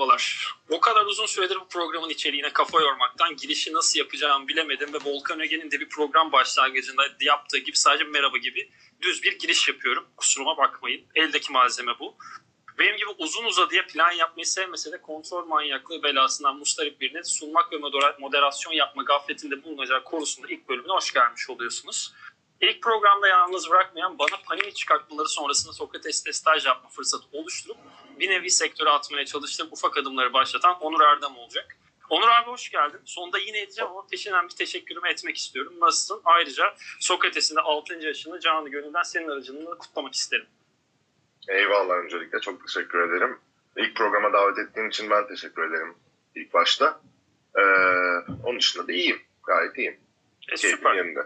Merhabalar. 0.00 0.54
O 0.68 0.80
kadar 0.80 1.06
uzun 1.06 1.26
süredir 1.26 1.56
bu 1.56 1.68
programın 1.68 2.08
içeriğine 2.08 2.52
kafa 2.52 2.80
yormaktan 2.80 3.36
girişi 3.36 3.72
nasıl 3.72 3.98
yapacağımı 3.98 4.48
bilemedim 4.48 4.92
ve 4.92 4.98
Volkan 5.04 5.40
Öge'nin 5.40 5.70
de 5.70 5.80
bir 5.80 5.88
program 5.88 6.32
başlangıcında 6.32 7.02
yaptığı 7.20 7.58
gibi 7.58 7.76
sadece 7.76 8.04
merhaba 8.04 8.38
gibi 8.38 8.70
düz 9.02 9.22
bir 9.22 9.38
giriş 9.38 9.68
yapıyorum. 9.68 10.06
Kusuruma 10.16 10.56
bakmayın. 10.56 11.06
Eldeki 11.14 11.52
malzeme 11.52 11.98
bu. 11.98 12.16
Benim 12.78 12.96
gibi 12.96 13.08
uzun 13.18 13.44
uzadıya 13.44 13.86
plan 13.86 14.12
yapmayı 14.12 14.46
sevmese 14.46 14.92
de 14.92 15.02
kontrol 15.02 15.46
manyaklığı 15.46 16.02
belasından 16.02 16.56
mustarip 16.56 17.00
birine 17.00 17.24
sunmak 17.24 17.72
ve 17.72 17.76
moderasyon 18.18 18.72
yapma 18.72 19.02
gafletinde 19.02 19.64
bulunacağı 19.64 20.04
korusunda 20.04 20.48
ilk 20.48 20.68
bölümüne 20.68 20.92
hoş 20.92 21.12
gelmiş 21.12 21.50
oluyorsunuz. 21.50 22.12
İlk 22.60 22.82
programda 22.82 23.28
yalnız 23.28 23.70
bırakmayan 23.70 24.18
bana 24.18 24.42
panini 24.48 24.74
çıkartmaları 24.74 25.28
sonrasında 25.28 25.72
Sokrates'te 25.72 26.32
staj 26.32 26.66
yapma 26.66 26.88
fırsatı 26.88 27.24
oluşturup 27.32 27.76
bir 28.20 28.30
nevi 28.30 28.50
sektöre 28.50 28.90
atmaya 28.90 29.24
çalıştığım 29.24 29.68
ufak 29.70 29.98
adımları 29.98 30.32
başlatan 30.32 30.80
Onur 30.80 31.00
Erdem 31.00 31.36
olacak. 31.36 31.76
Onur 32.10 32.28
abi 32.28 32.50
hoş 32.50 32.70
geldin. 32.70 33.00
Sonunda 33.04 33.38
yine 33.38 33.60
edeceğim 33.60 33.90
ama 33.90 34.06
peşinden 34.10 34.44
bir 34.44 34.54
teşekkürümü 34.54 35.08
etmek 35.08 35.36
istiyorum. 35.36 35.74
Nasılsın? 35.80 36.20
Ayrıca 36.24 36.74
Sokrates'in 37.00 37.56
de 37.56 37.60
6. 37.60 37.94
yaşını 37.94 38.40
canlı 38.40 38.68
gönülden 38.68 39.02
senin 39.02 39.28
aracılığında 39.28 39.74
kutlamak 39.78 40.14
isterim. 40.14 40.46
Eyvallah 41.48 41.94
öncelikle 41.94 42.40
çok 42.40 42.66
teşekkür 42.66 43.08
ederim. 43.08 43.38
İlk 43.76 43.96
programa 43.96 44.32
davet 44.32 44.58
ettiğin 44.58 44.88
için 44.88 45.10
ben 45.10 45.28
teşekkür 45.28 45.70
ederim 45.70 45.94
ilk 46.34 46.54
başta. 46.54 47.00
Ee, 47.56 47.60
onun 48.44 48.58
dışında 48.58 48.88
da 48.88 48.92
iyiyim. 48.92 49.22
Gayet 49.42 49.78
iyiyim. 49.78 50.00
E, 50.52 50.56
süper. 50.56 50.94
Yerinde. 50.94 51.20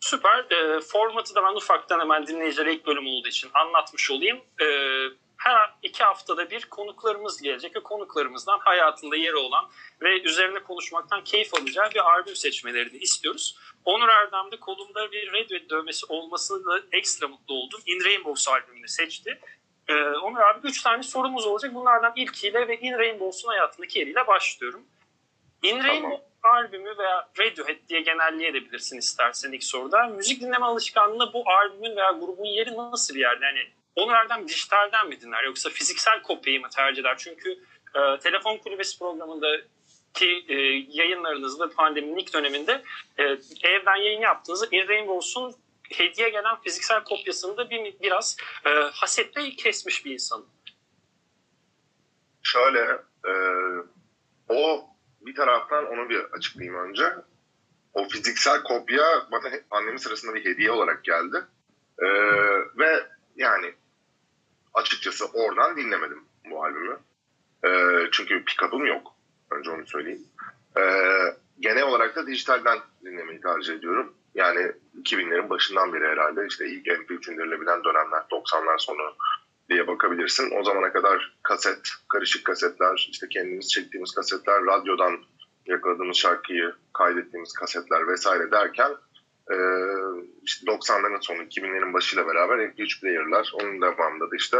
Süper. 0.00 0.46
E, 0.50 0.80
formatı 0.80 1.34
da 1.34 1.42
ben 1.42 1.56
ufaktan 1.56 2.00
hemen 2.00 2.26
dinleyicilere 2.26 2.74
ilk 2.74 2.86
bölüm 2.86 3.06
olduğu 3.06 3.28
için 3.28 3.50
anlatmış 3.54 4.10
olayım. 4.10 4.40
E, 4.60 4.66
her 5.38 5.74
iki 5.82 6.04
haftada 6.04 6.50
bir 6.50 6.64
konuklarımız 6.64 7.42
gelecek 7.42 7.76
ve 7.76 7.82
konuklarımızdan 7.82 8.58
hayatında 8.58 9.16
yeri 9.16 9.36
olan 9.36 9.70
ve 10.02 10.22
üzerine 10.22 10.58
konuşmaktan 10.58 11.24
keyif 11.24 11.54
alacağı 11.54 11.90
bir 11.90 12.10
albüm 12.10 12.36
seçmelerini 12.36 12.98
istiyoruz. 12.98 13.58
Onur 13.84 14.08
Erdem'de 14.08 14.56
kolumda 14.60 15.12
bir 15.12 15.32
Radiohead 15.32 15.70
dövmesi 15.70 16.06
olması 16.06 16.64
da 16.66 16.80
ekstra 16.92 17.28
mutlu 17.28 17.54
oldum. 17.54 17.80
In 17.86 18.04
Rainbows 18.04 18.48
albümünü 18.48 18.88
seçti. 18.88 19.40
Ee, 19.88 19.94
Onur 19.94 20.40
abi 20.40 20.68
üç 20.68 20.82
tane 20.82 21.02
sorumuz 21.02 21.46
olacak. 21.46 21.74
Bunlardan 21.74 22.12
ilkiyle 22.16 22.68
ve 22.68 22.78
In 22.80 22.98
Rainbows'un 22.98 23.48
hayatındaki 23.48 23.98
yeriyle 23.98 24.26
başlıyorum. 24.26 24.84
In 25.62 25.70
tamam. 25.70 25.86
Rainbows 25.86 26.22
albümü 26.42 26.98
veya 26.98 27.28
Radiohead 27.38 27.88
diye 27.88 28.00
genelleyebilirsin 28.00 28.98
istersen 28.98 29.52
ilk 29.52 29.64
soruda. 29.64 30.06
Müzik 30.06 30.40
dinleme 30.40 30.66
alışkanlığında 30.66 31.32
bu 31.32 31.44
albümün 31.50 31.96
veya 31.96 32.10
grubun 32.10 32.44
yeri 32.44 32.76
nasıl 32.76 33.14
bir 33.14 33.20
yerde? 33.20 33.44
Yani 33.44 33.77
onu 33.98 34.12
nereden 34.12 34.48
dijitalden 34.48 35.08
mi 35.08 35.20
dinler 35.20 35.44
yoksa 35.44 35.70
fiziksel 35.70 36.22
kopyayı 36.22 36.60
mı 36.60 36.68
tercih 36.76 37.02
eder? 37.02 37.14
Çünkü 37.18 37.50
e, 37.94 38.18
telefon 38.18 38.56
kulübesi 38.56 38.98
programında 38.98 39.46
ki 40.14 40.44
e, 40.48 40.54
yayınlarınızda 40.88 41.70
pandeminin 41.70 42.16
ilk 42.16 42.34
döneminde 42.34 42.82
e, 43.18 43.22
evden 43.62 43.96
yayın 43.96 44.20
yaptığınızda 44.20 44.66
In 44.70 44.88
Rainbows'un 44.88 45.54
hediye 45.92 46.28
gelen 46.28 46.60
fiziksel 46.60 47.04
kopyasını 47.04 47.56
da 47.56 47.70
bir, 47.70 48.00
biraz 48.00 48.36
e, 48.66 48.70
hasetle 48.70 49.50
kesmiş 49.50 50.04
bir 50.04 50.12
insan. 50.12 50.44
Şöyle 52.42 52.80
e, 53.24 53.32
o 54.48 54.86
bir 55.20 55.34
taraftan 55.34 55.86
onu 55.86 56.08
bir 56.08 56.20
açıklayayım 56.20 56.88
önce. 56.88 57.04
O 57.94 58.08
fiziksel 58.08 58.62
kopya 58.62 59.26
bana 59.32 59.50
annemin 59.70 59.96
sırasında 59.96 60.34
bir 60.34 60.44
hediye 60.44 60.70
olarak 60.70 61.04
geldi. 61.04 61.44
E, 61.98 62.06
ve 62.78 63.06
yani 63.36 63.74
açıkçası 64.74 65.24
oradan 65.26 65.76
dinlemedim 65.76 66.24
bu 66.50 66.64
albümü. 66.64 66.98
E, 67.64 67.70
çünkü 68.12 68.44
pick-up'ım 68.44 68.86
yok. 68.86 69.12
Önce 69.50 69.70
onu 69.70 69.86
söyleyeyim. 69.86 70.24
E, 70.78 70.82
genel 71.60 71.82
olarak 71.82 72.16
da 72.16 72.26
dijitalden 72.26 72.78
dinlemeyi 73.04 73.40
tercih 73.40 73.74
ediyorum. 73.74 74.14
Yani 74.34 74.72
2000'lerin 75.02 75.50
başından 75.50 75.92
beri 75.92 76.04
herhalde 76.04 76.46
işte 76.46 76.66
ilk 76.66 76.86
MP3 76.86 77.32
indirilebilen 77.32 77.84
dönemler 77.84 78.22
90'lar 78.30 78.78
sonu 78.78 79.14
diye 79.70 79.86
bakabilirsin. 79.86 80.50
O 80.60 80.64
zamana 80.64 80.92
kadar 80.92 81.36
kaset, 81.42 81.78
karışık 82.08 82.44
kasetler, 82.44 83.08
işte 83.10 83.28
kendimiz 83.28 83.72
çektiğimiz 83.72 84.14
kasetler, 84.14 84.66
radyodan 84.66 85.18
yakaladığımız 85.66 86.16
şarkıyı 86.16 86.74
kaydettiğimiz 86.92 87.52
kasetler 87.52 88.08
vesaire 88.08 88.50
derken 88.50 88.90
e, 89.50 89.56
işte 90.48 90.66
90'ların 90.66 91.22
sonu 91.26 91.42
2000'lerin 91.42 91.92
başıyla 91.92 92.26
beraber 92.26 92.58
MP3 92.58 93.00
player'lar 93.00 93.52
onun 93.54 93.82
devamında 93.82 94.30
da 94.30 94.36
işte 94.36 94.56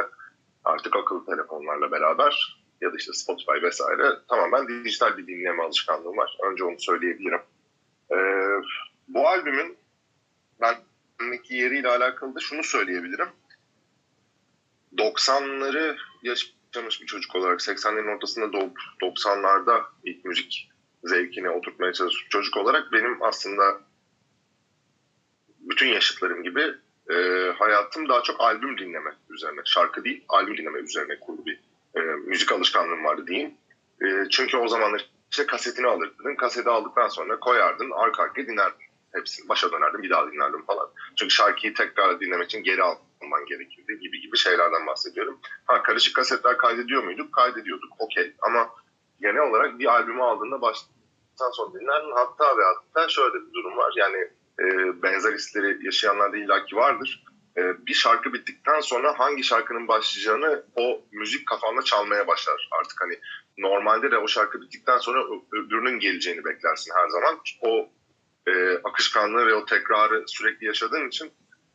artık 0.64 0.96
akıllı 0.96 1.26
telefonlarla 1.26 1.90
beraber 1.90 2.58
ya 2.80 2.92
da 2.92 2.96
işte 2.96 3.12
Spotify 3.12 3.62
vesaire 3.62 4.02
tamamen 4.28 4.84
dijital 4.84 5.16
bir 5.16 5.26
dinleme 5.26 5.62
alışkanlığım 5.62 6.16
var. 6.16 6.38
Önce 6.50 6.64
onu 6.64 6.78
söyleyebilirim. 6.78 7.40
Ee, 8.12 8.16
bu 9.08 9.28
albümün 9.28 9.76
bendeki 10.60 11.54
yeriyle 11.54 11.88
alakalı 11.88 12.34
da 12.34 12.40
şunu 12.40 12.64
söyleyebilirim. 12.64 13.28
90'ları 14.96 15.96
yaşamış 16.22 17.00
bir 17.00 17.06
çocuk 17.06 17.36
olarak 17.36 17.60
80'lerin 17.60 18.16
ortasında 18.16 18.52
doğup 18.52 18.78
90'larda 19.02 19.82
ilk 20.04 20.24
müzik 20.24 20.70
zevkine 21.04 21.50
oturtmaya 21.50 21.92
çalışmış 21.92 22.28
çocuk 22.28 22.56
olarak 22.56 22.92
benim 22.92 23.22
aslında 23.22 23.87
bütün 25.70 25.88
yaşıtlarım 25.88 26.42
gibi 26.42 26.74
e, 27.10 27.14
hayatım 27.58 28.08
daha 28.08 28.22
çok 28.22 28.40
albüm 28.40 28.78
dinleme 28.78 29.14
üzerine, 29.30 29.60
şarkı 29.64 30.04
değil 30.04 30.24
albüm 30.28 30.56
dinleme 30.56 30.78
üzerine 30.78 31.20
kurulu 31.20 31.46
bir 31.46 31.60
e, 31.96 32.00
müzik 32.00 32.52
alışkanlığım 32.52 33.04
vardı 33.04 33.26
diyeyim. 33.26 33.54
E, 34.02 34.06
çünkü 34.30 34.56
o 34.56 34.68
zamanlar 34.68 35.10
işte 35.30 35.46
kasetini 35.46 35.86
alırdın, 35.86 36.34
kaseti 36.34 36.68
aldıktan 36.68 37.08
sonra 37.08 37.40
koyardın, 37.40 37.90
arka 37.90 38.22
arkaya 38.22 38.46
dinlerdin 38.46 38.88
hepsini. 39.12 39.48
Başa 39.48 39.72
dönerdim, 39.72 40.02
bir 40.02 40.10
daha 40.10 40.32
dinlerdim 40.32 40.64
falan. 40.64 40.90
Çünkü 41.16 41.34
şarkıyı 41.34 41.74
tekrar 41.74 42.20
dinlemek 42.20 42.46
için 42.46 42.62
geri 42.62 42.82
alman 42.82 43.46
gerekirdi 43.48 43.98
gibi 43.98 44.20
gibi 44.20 44.36
şeylerden 44.36 44.86
bahsediyorum. 44.86 45.40
Ha 45.66 45.82
karışık 45.82 46.16
kasetler 46.16 46.58
kaydediyor 46.58 47.04
muyduk? 47.04 47.32
Kaydediyorduk, 47.32 47.92
okey. 47.98 48.34
Ama 48.42 48.70
genel 49.20 49.42
olarak 49.42 49.78
bir 49.78 49.86
albümü 49.86 50.22
aldığında 50.22 50.60
baştan 50.60 51.50
sona 51.52 51.80
dinlerdin. 51.80 52.12
Hatta 52.14 52.58
ve 52.58 52.62
hatta 52.64 53.08
şöyle 53.08 53.34
bir 53.34 53.52
durum 53.52 53.76
var. 53.76 53.92
Yani 53.96 54.28
e, 54.60 54.64
benzer 55.02 55.32
hisleri 55.32 55.86
yaşayanlar 55.86 56.32
da 56.32 56.36
illaki 56.36 56.76
vardır. 56.76 57.24
E, 57.56 57.86
bir 57.86 57.94
şarkı 57.94 58.32
bittikten 58.32 58.80
sonra 58.80 59.18
hangi 59.18 59.44
şarkının 59.44 59.88
başlayacağını 59.88 60.64
o 60.76 61.04
müzik 61.12 61.48
kafanda 61.48 61.82
çalmaya 61.82 62.26
başlar 62.26 62.68
artık 62.80 63.00
hani 63.00 63.18
normalde 63.58 64.10
de 64.10 64.18
o 64.18 64.28
şarkı 64.28 64.60
bittikten 64.60 64.98
sonra 64.98 65.24
öbürünün 65.52 66.00
geleceğini 66.00 66.44
beklersin 66.44 66.92
her 66.96 67.08
zaman. 67.08 67.40
O 67.60 67.88
e, 68.46 68.78
akışkanlığı 68.84 69.46
ve 69.46 69.54
o 69.54 69.64
tekrarı 69.64 70.24
sürekli 70.26 70.66
yaşadığın 70.66 71.08
için 71.08 71.26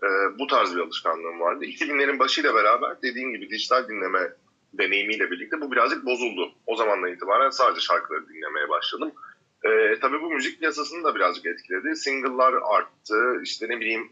e, 0.04 0.08
bu 0.40 0.48
tarz 0.48 0.76
bir 0.76 0.82
alışkanlığım 0.82 1.40
vardı. 1.40 1.66
2000'lerin 1.66 2.20
başıyla 2.20 2.56
beraber 2.56 3.02
dediğim 3.02 3.32
gibi 3.32 3.50
dijital 3.50 3.88
dinleme 3.88 4.34
deneyimiyle 4.74 5.32
birlikte 5.32 5.62
bu 5.62 5.72
birazcık 5.72 6.06
bozuldu. 6.06 6.52
O 6.66 6.76
zamandan 6.76 7.14
itibaren 7.14 7.50
sadece 7.50 7.82
şarkıları 7.82 8.30
dinlemeye 8.30 8.70
başladım. 8.70 9.12
E, 9.64 10.00
tabii 10.02 10.22
bu 10.22 10.30
müzik 10.30 10.60
piyasasını 10.60 11.04
da 11.04 11.16
birazcık 11.16 11.46
etkiledi. 11.46 11.96
Single'lar 11.96 12.54
arttı. 12.54 13.42
İşte 13.44 13.70
ne 13.70 13.80
bileyim 13.80 14.12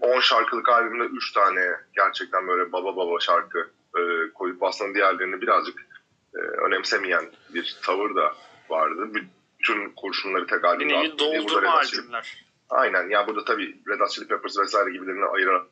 10 0.00 0.18
e, 0.18 0.20
şarkılık 0.20 0.68
albümde 0.68 1.04
3 1.04 1.32
tane 1.32 1.60
gerçekten 1.96 2.48
böyle 2.48 2.72
baba 2.72 2.96
baba 2.96 3.20
şarkı 3.20 3.70
e, 3.98 4.32
koyup 4.34 4.62
aslında 4.62 4.94
diğerlerini 4.94 5.40
birazcık 5.40 5.86
e, 6.34 6.38
önemsemeyen 6.38 7.30
bir 7.54 7.78
tavır 7.82 8.14
da 8.14 8.34
vardı. 8.68 9.10
Bütün 9.14 9.92
kurşunları 9.96 10.46
tek 10.46 10.64
albümde 10.64 10.94
nevi 10.94 11.18
doldurma 11.18 11.70
albümler. 11.70 12.44
Aynen. 12.70 13.08
Ya 13.08 13.26
burada 13.26 13.44
tabii 13.44 13.76
Red 13.88 14.00
Hot 14.00 14.10
Chili 14.10 14.28
Peppers 14.28 14.58
vesaire 14.58 14.90
gibilerini 14.90 15.24
ayırarak 15.24 15.66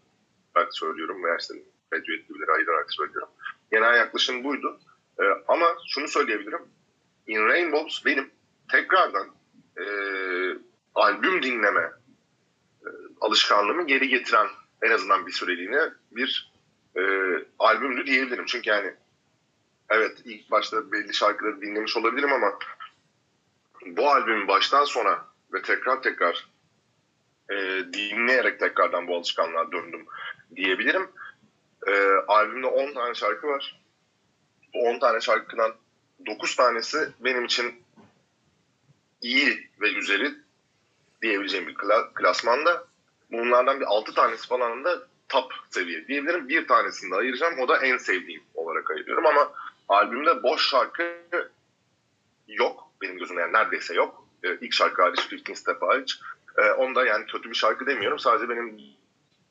söylüyorum 0.70 1.24
veya 1.24 1.36
işte 1.36 1.54
Radiohead 1.92 2.28
gibileri 2.28 2.50
ayırarak 2.50 2.92
söylüyorum. 2.92 3.28
Genel 3.70 3.96
yaklaşım 3.96 4.44
buydu. 4.44 4.80
Ee, 5.20 5.22
ama 5.48 5.66
şunu 5.88 6.08
söyleyebilirim. 6.08 6.62
In 7.26 7.46
Rainbows 7.46 8.04
benim 8.04 8.30
tekrardan 8.68 9.28
e, 9.76 9.84
albüm 10.94 11.42
dinleme 11.42 11.92
e, 12.82 12.88
alışkanlığımı 13.20 13.86
geri 13.86 14.08
getiren 14.08 14.48
en 14.82 14.90
azından 14.90 15.26
bir 15.26 15.32
süreliğine 15.32 15.82
bir 16.12 16.52
e, 16.96 17.02
albümdü 17.58 18.06
diyebilirim. 18.06 18.44
Çünkü 18.46 18.70
yani 18.70 18.94
evet 19.90 20.22
ilk 20.24 20.50
başta 20.50 20.92
belli 20.92 21.14
şarkıları 21.14 21.60
dinlemiş 21.60 21.96
olabilirim 21.96 22.32
ama 22.32 22.58
bu 23.86 24.10
albümün 24.10 24.48
baştan 24.48 24.84
sona 24.84 25.26
ve 25.52 25.62
tekrar 25.62 26.02
tekrar 26.02 26.48
e, 27.50 27.54
dinleyerek 27.92 28.60
tekrardan 28.60 29.08
bu 29.08 29.16
alışkanlığa 29.16 29.72
döndüm 29.72 30.06
diyebilirim. 30.56 31.10
E, 31.86 32.08
albümde 32.28 32.66
10 32.66 32.94
tane 32.94 33.14
şarkı 33.14 33.46
var. 33.46 33.80
Bu 34.74 34.78
10 34.78 34.98
tane 34.98 35.20
şarkıdan 35.20 35.74
9 36.26 36.56
tanesi 36.56 37.08
benim 37.20 37.44
için 37.44 37.82
iyi 39.22 39.68
ve 39.80 39.92
üzeri 39.92 40.34
diyebileceğim 41.22 41.66
bir 41.66 41.74
klasmanda. 42.14 42.86
Bunlardan 43.30 43.80
bir 43.80 43.84
6 43.84 44.14
tanesi 44.14 44.48
falan 44.48 44.84
da 44.84 45.06
top 45.28 45.52
seviye 45.70 46.08
diyebilirim. 46.08 46.48
Bir 46.48 46.66
tanesini 46.66 47.10
de 47.10 47.14
ayıracağım. 47.14 47.58
O 47.58 47.68
da 47.68 47.78
en 47.78 47.96
sevdiğim 47.96 48.42
olarak 48.54 48.90
ayırıyorum 48.90 49.26
ama 49.26 49.52
albümde 49.88 50.42
boş 50.42 50.68
şarkı 50.68 51.18
yok 52.48 52.88
benim 53.02 53.18
gözümde 53.18 53.40
yani 53.40 53.52
neredeyse 53.52 53.94
yok. 53.94 54.28
E, 54.42 54.56
ilk 54.60 54.72
şarkı 54.72 55.02
hariç 55.02 55.20
15 55.48 55.58
Step 55.58 55.82
hariç. 55.82 56.20
E, 56.58 56.70
onda 56.70 57.06
yani 57.06 57.26
kötü 57.26 57.50
bir 57.50 57.54
şarkı 57.54 57.86
demiyorum. 57.86 58.18
Sadece 58.18 58.48
benim 58.48 58.80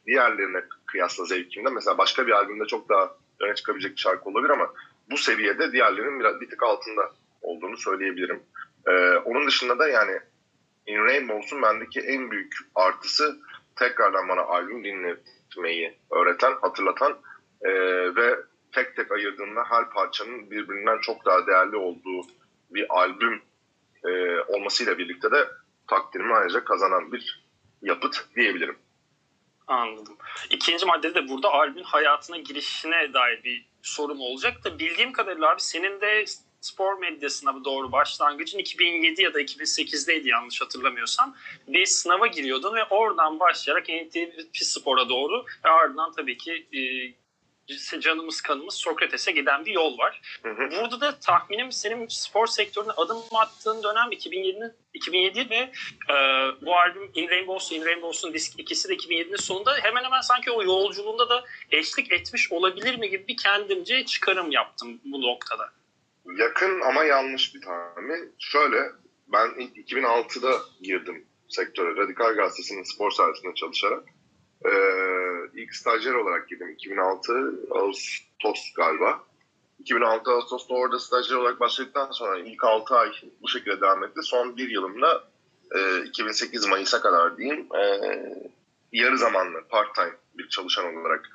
diğerlerine 0.07 0.63
kıyasla 0.85 1.25
zevkimde 1.25 1.69
mesela 1.69 1.97
başka 1.97 2.27
bir 2.27 2.31
albümde 2.31 2.65
çok 2.65 2.89
daha 2.89 3.11
öne 3.39 3.55
çıkabilecek 3.55 3.91
bir 3.91 4.01
şarkı 4.01 4.29
olabilir 4.29 4.49
ama 4.49 4.73
bu 5.11 5.17
seviyede 5.17 5.71
diğerlerinin 5.71 6.19
biraz 6.19 6.41
bir 6.41 6.49
tık 6.49 6.63
altında 6.63 7.11
olduğunu 7.41 7.77
söyleyebilirim. 7.77 8.43
Ee, 8.87 9.17
onun 9.17 9.47
dışında 9.47 9.79
da 9.79 9.87
yani 9.87 10.19
In 10.87 11.05
Rainbows'un 11.05 11.61
bendeki 11.61 11.99
en 11.99 12.31
büyük 12.31 12.57
artısı 12.75 13.37
tekrardan 13.75 14.29
bana 14.29 14.41
albüm 14.41 14.83
dinletmeyi 14.83 15.97
öğreten, 16.11 16.53
hatırlatan 16.61 17.17
e, 17.61 17.71
ve 18.15 18.35
tek 18.71 18.95
tek 18.95 19.11
ayırdığımda 19.11 19.63
her 19.69 19.89
parçanın 19.89 20.51
birbirinden 20.51 20.97
çok 21.01 21.25
daha 21.25 21.47
değerli 21.47 21.75
olduğu 21.75 22.27
bir 22.69 22.85
albüm 22.89 23.41
e, 24.03 24.39
olmasıyla 24.41 24.97
birlikte 24.97 25.31
de 25.31 25.47
takdirimi 25.87 26.33
ayrıca 26.33 26.63
kazanan 26.63 27.11
bir 27.11 27.47
yapıt 27.81 28.27
diyebilirim. 28.35 28.77
Anladım. 29.67 30.17
İkinci 30.49 30.85
maddede 30.85 31.15
de 31.15 31.29
burada 31.29 31.51
albümün 31.51 31.83
hayatına 31.83 32.37
girişine 32.37 33.13
dair 33.13 33.43
bir 33.43 33.65
sorum 33.81 34.21
olacak 34.21 34.63
da 34.63 34.79
bildiğim 34.79 35.11
kadarıyla 35.11 35.51
abi 35.51 35.61
senin 35.61 36.01
de 36.01 36.25
spor 36.61 36.97
medyasına 36.97 37.65
doğru 37.65 37.91
başlangıcın 37.91 38.59
2007 38.59 39.21
ya 39.21 39.33
da 39.33 39.41
2008'deydi 39.41 40.27
yanlış 40.29 40.61
hatırlamıyorsam. 40.61 41.35
Bir 41.67 41.85
sınava 41.85 42.27
giriyordun 42.27 42.75
ve 42.75 42.83
oradan 42.83 43.39
başlayarak 43.39 43.89
NTV 43.89 44.29
Spor'a 44.53 45.09
doğru 45.09 45.45
ve 45.65 45.69
ardından 45.69 46.11
tabii 46.11 46.37
ki 46.37 46.67
e, 46.73 46.81
canımız 47.99 48.41
kanımız 48.41 48.73
Sokrates'e 48.73 49.31
giden 49.31 49.65
bir 49.65 49.71
yol 49.71 49.97
var. 49.97 50.21
Hı 50.43 50.49
hı. 50.49 50.69
Burada 50.71 51.01
da 51.01 51.19
tahminim 51.19 51.71
senin 51.71 52.07
spor 52.07 52.47
sektörüne 52.47 52.91
adım 52.91 53.17
attığın 53.31 53.83
dönem 53.83 54.11
2007'nin 54.11 54.73
2007 54.93 55.49
ve 55.49 55.71
e, 56.09 56.15
bu 56.61 56.75
albüm 56.75 57.11
In 57.15 57.29
Rainbows'un 57.29 57.75
In 57.75 57.85
Rainbows'un 57.85 58.33
disk 58.33 58.59
ikisi 58.59 58.89
de 58.89 58.95
2007'nin 58.95 59.35
sonunda 59.35 59.77
hemen 59.77 60.03
hemen 60.03 60.21
sanki 60.21 60.51
o 60.51 60.63
yolculuğunda 60.63 61.29
da 61.29 61.43
eşlik 61.71 62.11
etmiş 62.11 62.51
olabilir 62.51 62.97
mi 62.97 63.09
gibi 63.09 63.27
bir 63.27 63.37
kendimce 63.37 64.05
çıkarım 64.05 64.51
yaptım 64.51 65.01
bu 65.05 65.21
noktada. 65.21 65.71
Yakın 66.35 66.81
ama 66.81 67.03
yanlış 67.03 67.55
bir 67.55 67.61
tahmin. 67.61 68.33
Şöyle 68.39 68.91
ben 69.27 69.49
ilk 69.57 69.77
2006'da 69.91 70.51
girdim 70.81 71.25
sektöre. 71.49 71.95
Radikal 71.95 72.35
Gazetesi'nin 72.35 72.83
spor 72.83 73.11
servisinde 73.11 73.53
çalışarak. 73.55 74.03
Ee, 74.65 74.71
ilk 75.53 75.75
stajyer 75.75 76.13
olarak 76.13 76.49
girdim. 76.49 76.69
2006 76.69 77.53
Ağustos 77.71 78.73
galiba. 78.75 79.23
2006 79.79 80.31
Ağustos'ta 80.31 80.73
orada 80.73 80.99
stajyer 80.99 81.35
olarak 81.35 81.59
başladıktan 81.59 82.11
sonra 82.11 82.39
ilk 82.39 82.63
6 82.63 82.95
ay 82.95 83.11
bu 83.41 83.47
şekilde 83.47 83.81
devam 83.81 84.03
etti. 84.03 84.19
Son 84.23 84.57
bir 84.57 84.69
yılımda 84.69 85.23
e, 85.75 86.03
2008 86.05 86.67
Mayıs'a 86.67 87.01
kadar 87.01 87.37
diyeyim 87.37 87.67
e, 87.75 88.01
yarı 88.91 89.17
zamanlı 89.17 89.67
part 89.69 89.95
time 89.95 90.15
bir 90.37 90.49
çalışan 90.49 90.95
olarak 90.95 91.29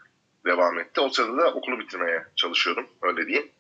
devam 0.47 0.79
etti. 0.79 1.01
O 1.01 1.09
sırada 1.09 1.37
da 1.37 1.55
okulu 1.55 1.79
bitirmeye 1.79 2.27
çalışıyordum 2.37 2.87
öyle 3.03 3.27
diyeyim. 3.27 3.51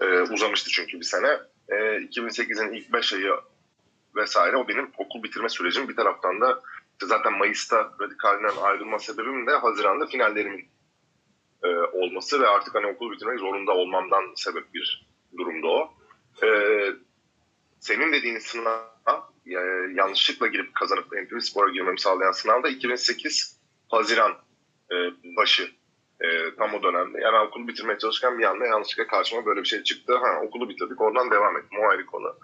E, 0.00 0.20
uzamıştı 0.20 0.70
çünkü 0.70 1.00
bir 1.00 1.04
sene. 1.04 1.38
E, 1.68 1.74
2008'in 1.74 2.72
ilk 2.72 2.92
5 2.92 3.12
ayı 3.12 3.32
vesaire 4.16 4.56
o 4.56 4.68
benim 4.68 4.90
okul 4.98 5.22
bitirme 5.22 5.48
sürecim. 5.48 5.88
Bir 5.88 5.96
taraftan 5.96 6.40
da 6.40 6.60
zaten 7.02 7.38
Mayıs'ta 7.38 7.92
radikalden 8.00 8.62
ayrılma 8.62 8.98
sebebim 8.98 9.46
de 9.46 9.50
Haziran'da 9.50 10.06
finallerimin 10.06 10.68
e, 11.62 11.68
olması 11.68 12.40
ve 12.40 12.46
artık 12.46 12.74
hani 12.74 12.86
okul 12.86 13.12
bitirmek 13.12 13.38
zorunda 13.38 13.72
olmamdan 13.72 14.32
sebep 14.36 14.74
bir 14.74 15.08
durumda 15.38 15.68
o. 15.68 15.94
E, 16.42 16.48
senin 17.80 18.12
dediğin 18.12 18.38
sınav 18.38 18.90
e, 19.46 19.52
yanlışlıkla 19.94 20.46
girip 20.46 20.74
kazanıp 20.74 21.12
NTV 21.12 21.38
Spor'a 21.38 21.70
girmemi 21.70 22.00
sağlayan 22.00 22.32
sınavda 22.32 22.68
2008 22.68 23.60
Haziran 23.88 24.32
e, 24.92 24.96
başı 25.36 25.70
e, 26.20 26.54
tam 26.54 26.74
o 26.74 26.82
dönemde. 26.82 27.20
Yani 27.20 27.38
okulu 27.38 27.68
bitirmeye 27.68 27.98
çalışırken 27.98 28.38
bir 28.38 28.44
anda 28.44 28.66
yanlışlıkla 28.66 29.06
karşıma 29.06 29.46
böyle 29.46 29.60
bir 29.60 29.68
şey 29.68 29.82
çıktı. 29.82 30.16
Ha, 30.16 30.40
okulu 30.42 30.68
bitirdik 30.68 31.00
oradan 31.00 31.30
devam 31.30 31.56
ettim 31.56 31.78
o 31.78 31.88
ayrı 31.88 32.06
konu. 32.06 32.36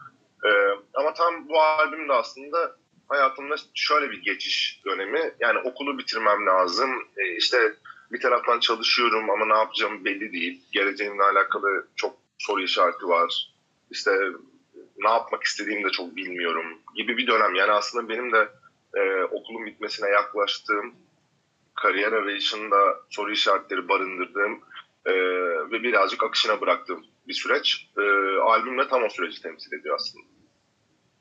E, 0.44 0.50
ama 0.94 1.14
tam 1.14 1.49
bu 1.49 1.61
albüm 1.61 2.08
de 2.08 2.12
aslında 2.12 2.76
hayatımda 3.08 3.55
şöyle 3.75 4.11
bir 4.11 4.23
geçiş 4.23 4.82
dönemi. 4.87 5.32
Yani 5.40 5.58
okulu 5.58 5.99
bitirmem 5.99 6.46
lazım. 6.46 6.90
E, 7.17 7.37
işte 7.37 7.75
bir 8.12 8.20
taraftan 8.20 8.61
çalışıyorum 8.61 9.31
ama 9.31 9.46
ne 9.46 9.58
yapacağım 9.58 10.05
belli 10.05 10.32
değil. 10.32 10.62
Geleceğimle 10.73 11.23
alakalı 11.23 11.88
çok 11.96 12.17
soru 12.38 12.62
işareti 12.62 13.08
var. 13.08 13.52
İşte 13.90 14.19
ne 14.99 15.08
yapmak 15.08 15.43
istediğimi 15.43 15.84
de 15.84 15.90
çok 15.90 16.17
bilmiyorum 16.17 16.78
gibi 16.94 17.17
bir 17.17 17.26
dönem. 17.26 17.55
Yani 17.55 17.73
aslında 17.73 18.08
benim 18.08 18.32
de 18.32 18.49
e, 18.94 19.23
okulun 19.23 19.67
bitmesine 19.67 20.08
yaklaştığım 20.08 20.94
kariyer 21.76 22.12
arayışında 22.12 22.76
soru 23.11 23.32
işaretleri 23.32 23.88
barındırdığım 23.88 24.61
e, 25.06 25.12
ve 25.70 25.82
birazcık 25.82 26.23
akışına 26.23 26.61
bıraktığım 26.61 27.06
bir 27.28 27.34
süreç. 27.34 27.88
E, 27.99 28.02
albümle 28.38 28.88
tam 28.88 29.02
o 29.02 29.08
süreci 29.08 29.43
temsil 29.43 29.73
ediyor 29.73 29.94
aslında. 29.94 30.26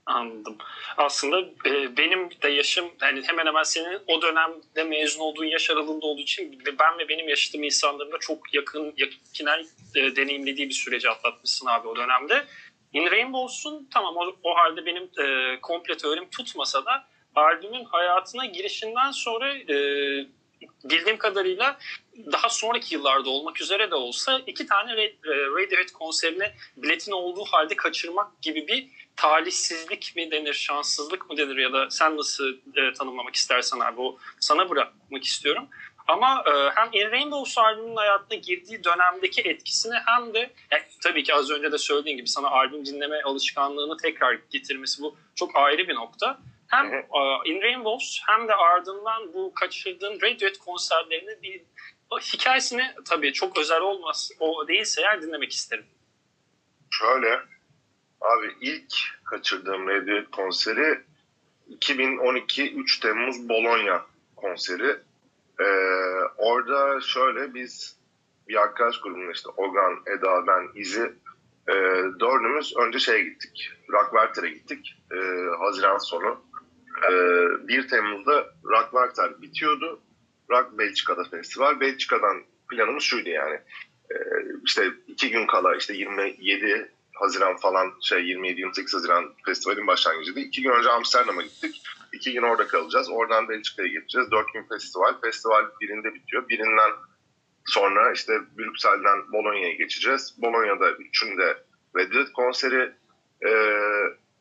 Anladım. 0.05 0.57
Aslında 0.97 1.39
e, 1.65 1.97
benim 1.97 2.29
de 2.41 2.49
yaşım 2.49 2.85
yani 3.01 3.23
hemen 3.27 3.45
hemen 3.45 3.63
senin 3.63 3.99
o 4.07 4.21
dönemde 4.21 4.83
mezun 4.83 5.19
olduğun 5.19 5.45
yaş 5.45 5.69
aralığında 5.69 6.05
olduğu 6.05 6.21
için 6.21 6.61
ben 6.79 6.99
ve 6.99 7.09
benim 7.09 7.29
yaşadığım 7.29 7.63
insanların 7.63 8.11
da 8.11 8.19
çok 8.19 8.53
yakın 8.53 8.93
yakinen 8.97 9.65
e, 9.95 10.15
deneyimlediği 10.15 10.69
bir 10.69 10.73
süreci 10.73 11.09
atlatmışsın 11.09 11.67
abi 11.67 11.87
o 11.87 11.95
dönemde. 11.95 12.45
In 12.93 13.11
Rainbows'un 13.11 13.89
tamam 13.93 14.17
o, 14.17 14.35
o 14.43 14.55
halde 14.55 14.85
benim 14.85 15.03
e, 15.03 15.59
komple 15.61 15.97
teorim 15.97 16.29
tutmasa 16.29 16.85
da 16.85 17.07
albümün 17.35 17.83
hayatına 17.83 18.45
girişinden 18.45 19.11
sonra 19.11 19.53
e, 19.53 19.75
bildiğim 20.83 21.17
kadarıyla 21.17 21.77
daha 22.31 22.49
sonraki 22.49 22.95
yıllarda 22.95 23.29
olmak 23.29 23.61
üzere 23.61 23.91
de 23.91 23.95
olsa 23.95 24.41
iki 24.47 24.65
tane 24.65 24.91
e, 25.03 25.13
Radiohead 25.25 25.91
konserine 25.91 26.55
biletin 26.77 27.11
olduğu 27.11 27.45
halde 27.45 27.75
kaçırmak 27.75 28.41
gibi 28.41 28.67
bir 28.67 28.87
talihsizlik 29.15 30.13
mi 30.15 30.31
denir, 30.31 30.53
şanssızlık 30.53 31.29
mı 31.29 31.37
denir 31.37 31.57
ya 31.57 31.73
da 31.73 31.89
sen 31.89 32.17
nasıl 32.17 32.53
e, 32.75 32.93
tanımlamak 32.93 33.35
istersen 33.35 33.79
abi 33.79 34.01
o 34.01 34.17
sana 34.39 34.69
bırakmak 34.69 35.23
istiyorum. 35.23 35.67
Ama 36.07 36.43
e, 36.47 36.51
hem 36.75 36.89
In 36.93 37.11
Rainbows 37.11 37.57
albümünün 37.57 37.95
hayatına 37.95 38.37
girdiği 38.37 38.83
dönemdeki 38.83 39.41
etkisini 39.41 39.95
hem 40.05 40.33
de 40.33 40.39
yani 40.71 40.83
tabii 41.03 41.23
ki 41.23 41.33
az 41.33 41.51
önce 41.51 41.71
de 41.71 41.77
söylediğin 41.77 42.17
gibi 42.17 42.27
sana 42.27 42.47
albüm 42.47 42.85
dinleme 42.85 43.21
alışkanlığını 43.21 43.97
tekrar 43.97 44.39
getirmesi 44.51 45.01
bu 45.01 45.17
çok 45.35 45.55
ayrı 45.55 45.87
bir 45.87 45.95
nokta. 45.95 46.39
Hem 46.67 46.87
uh, 46.87 47.45
In 47.45 47.61
Rainbows 47.61 48.19
hem 48.27 48.47
de 48.47 48.55
ardından 48.55 49.33
bu 49.33 49.53
kaçırdığın 49.53 50.15
Radiohead 50.15 50.57
konserlerini 50.57 51.41
bir 51.41 51.61
o 52.09 52.19
hikayesini 52.19 52.93
tabii 53.05 53.33
çok 53.33 53.57
özel 53.57 53.81
olmaz 53.81 54.31
o 54.39 54.67
değilse 54.67 55.01
eğer 55.01 55.21
dinlemek 55.21 55.51
isterim. 55.51 55.85
Şöyle 56.89 57.39
abi 58.21 58.55
ilk 58.61 58.93
kaçırdığım 59.23 59.87
Radiohead 59.87 60.29
konseri 60.31 61.01
2012 61.69 62.73
3 62.73 62.99
Temmuz 62.99 63.49
Bologna 63.49 64.05
konseri. 64.35 64.99
Ee, 65.59 65.65
orada 66.37 67.01
şöyle 67.01 67.53
biz 67.53 67.97
bir 68.47 68.55
arkadaş 68.55 69.01
grubunda 69.01 69.31
işte 69.31 69.49
Ogan, 69.57 70.03
Eda, 70.07 70.47
ben, 70.47 70.69
İzi 70.75 71.13
e, 71.67 71.73
dördümüz 72.19 72.77
önce 72.77 72.99
şeye 72.99 73.23
gittik. 73.23 73.71
Rockwerter'e 73.89 74.49
gittik. 74.49 74.97
E, 75.11 75.17
Haziran 75.59 75.97
sonu. 75.97 76.41
E, 77.03 77.11
1 77.67 77.87
Temmuz'da 77.87 78.53
Rockwerter 78.63 79.41
bitiyordu. 79.41 80.01
Rock 80.49 80.77
Belçika'da 80.77 81.23
festival. 81.23 81.79
Belçika'dan 81.79 82.43
planımız 82.69 83.03
şuydu 83.03 83.29
yani. 83.29 83.55
E, 84.11 84.15
işte 84.65 84.91
iki 85.07 85.31
gün 85.31 85.47
kala 85.47 85.75
işte 85.75 85.93
27 85.93 86.91
Haziran 87.13 87.57
falan 87.57 87.93
şey 88.01 88.19
27-28 88.19 88.93
Haziran 88.93 89.33
festivalin 89.45 89.87
başlangıcıydı. 89.87 90.39
İki 90.39 90.61
gün 90.61 90.69
önce 90.69 90.89
Amsterdam'a 90.89 91.41
gittik. 91.41 91.81
İki 92.13 92.33
gün 92.33 92.41
orada 92.41 92.67
kalacağız. 92.67 93.09
Oradan 93.09 93.49
Belçika'ya 93.49 93.87
gideceğiz. 93.87 94.31
Dört 94.31 94.53
gün 94.53 94.63
festival. 94.63 95.21
Festival 95.21 95.65
birinde 95.81 96.13
bitiyor. 96.13 96.49
Birinden 96.49 96.91
sonra 97.65 98.11
işte 98.11 98.33
Brüksel'den 98.57 99.31
Bologna'ya 99.31 99.73
geçeceğiz. 99.73 100.35
Bologna'da 100.37 100.91
üçünde 100.91 101.57
Red 101.95 102.31
konseri 102.33 102.93
e, 103.45 103.51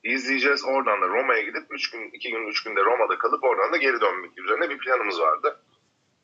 izleyeceğiz. 0.05 0.65
Oradan 0.65 1.03
da 1.03 1.09
Roma'ya 1.09 1.43
gidip 1.43 1.67
üç 1.71 1.91
gün, 1.91 2.11
iki 2.13 2.31
gün, 2.31 2.47
üç 2.47 2.63
günde 2.63 2.85
Roma'da 2.85 3.19
kalıp 3.19 3.45
oradan 3.45 3.73
da 3.73 3.77
geri 3.77 4.01
dönmek 4.01 4.39
üzerine 4.39 4.71
bir 4.71 4.79
planımız 4.79 5.21
vardı. 5.21 5.61